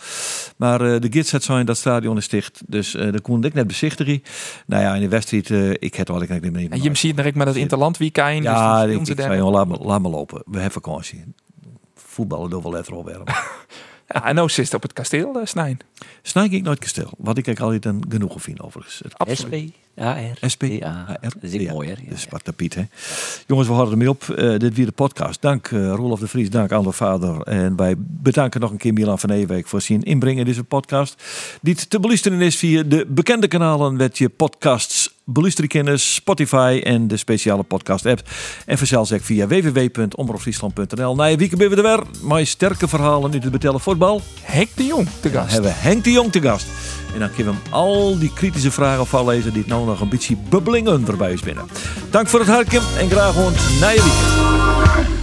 [0.58, 2.62] Maar de gids had zijn dat stadion is dicht.
[2.68, 4.24] Dus daar kon ik net bezichtigen.
[4.66, 5.50] Nou ja, in de wedstrijd,
[5.82, 6.72] ik heb wel ik niet meer.
[6.72, 8.44] En je ziet direct met het interland weekend.
[8.44, 10.42] Ja, dus ik, ik zei: laat, me, laat me lopen.
[10.46, 11.24] We hebben vakantie.
[12.12, 13.34] Voetballen door wel opwerpen.
[14.14, 15.80] Ja, en nou zit op het kasteel, uh, Snijn.
[16.22, 17.10] Snij ik nooit kasteel.
[17.18, 19.00] Wat ik eigenlijk altijd een genoegen vind overigens.
[19.04, 19.74] Het Absoluut.
[19.96, 20.50] SP-A-R.
[20.50, 21.20] SP-A-R.
[21.22, 21.96] Dat is ik mooi, hè?
[22.10, 22.84] De Zwarte Piet, hè.
[23.48, 24.30] Jongens, we houden ermee op.
[24.30, 25.42] Eh, dit weer de podcast.
[25.42, 27.42] Dank uh, Rolof de Vries, dank Ander Vader.
[27.42, 31.24] En wij bedanken nog een keer Milan van Ewijk voor zijn inbreng in deze podcast.
[31.62, 37.18] Die te beluisteren is via de bekende kanalen met je podcasts beluisterkennis, Spotify en de
[37.18, 38.22] speciale podcast app.
[38.66, 41.16] En vanzelfs ook via www.omroepfriesland.nl.
[41.16, 42.04] Na je week ben we er weer.
[42.22, 44.22] Maar sterke verhalen uit het betellen voetbal.
[44.42, 45.54] Henk de Jong te Dan gast.
[45.54, 46.66] hebben we Henk de Jong te gast.
[47.14, 50.10] En dan kunnen we hem al die kritische vragen voorlezen die het nou nog een
[50.10, 51.66] beetje bubbling erbij is binnen.
[52.10, 55.21] Dank voor het hartje en graag gewoon na je weekend.